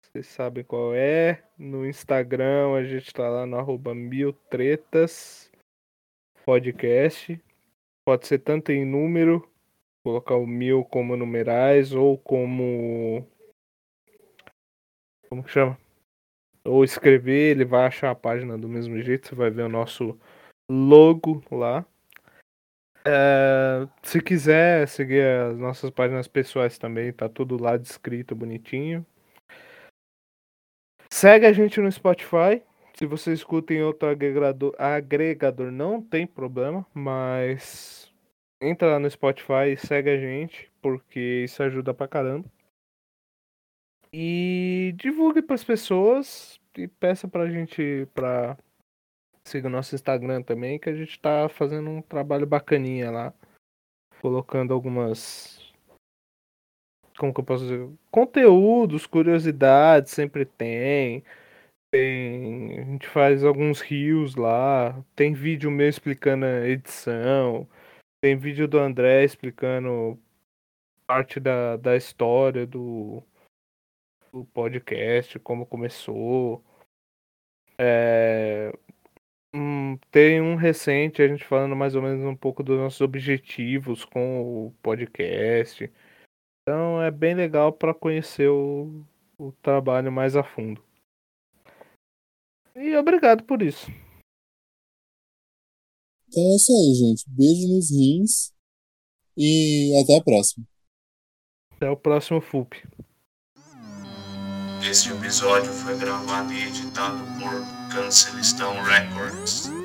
[0.01, 1.43] Vocês sabem qual é.
[1.57, 5.51] No Instagram a gente tá lá no arroba mil tretas
[6.47, 7.37] podcast.
[8.05, 9.45] Pode ser tanto em número,
[10.07, 13.27] colocar o mil como numerais ou como.
[15.29, 15.77] Como que chama?
[16.63, 20.17] Ou escrever, ele vai achar a página do mesmo jeito, você vai ver o nosso
[20.71, 21.85] logo lá.
[23.05, 29.05] É, se quiser seguir as nossas páginas pessoais também, tá tudo lá descrito bonitinho.
[31.11, 32.61] Segue a gente no Spotify.
[32.95, 38.11] Se você escuta em outro agregador, agregador não tem problema, mas
[38.61, 42.49] entra lá no Spotify e segue a gente, porque isso ajuda pra caramba.
[44.11, 48.57] E divulgue pras pessoas e peça pra gente pra
[49.47, 53.33] Siga o nosso Instagram também, que a gente tá fazendo um trabalho bacaninha lá.
[54.21, 55.73] Colocando algumas.
[57.17, 57.89] Como que eu posso dizer?
[58.11, 61.23] Conteúdos, curiosidades, sempre tem.
[61.89, 62.77] Tem.
[62.77, 65.01] A gente faz alguns rios lá.
[65.15, 67.65] Tem vídeo meu explicando a edição.
[68.21, 70.19] Tem vídeo do André explicando
[71.05, 73.23] parte da, da história do,
[74.31, 76.63] do podcast, como começou.
[77.79, 78.71] É,
[79.55, 84.03] Hum, tem um recente, a gente falando mais ou menos um pouco dos nossos objetivos
[84.05, 85.91] com o podcast.
[86.61, 89.03] Então é bem legal para conhecer o,
[89.37, 90.83] o trabalho mais a fundo.
[92.75, 93.89] E obrigado por isso.
[96.37, 97.23] Então é isso aí, gente.
[97.29, 98.53] Beijo nos rins
[99.35, 100.63] e até a próxima.
[101.75, 102.77] Até o próximo FUP.
[104.87, 109.76] Este episódio foi gravado e editado por Cancelistão Records.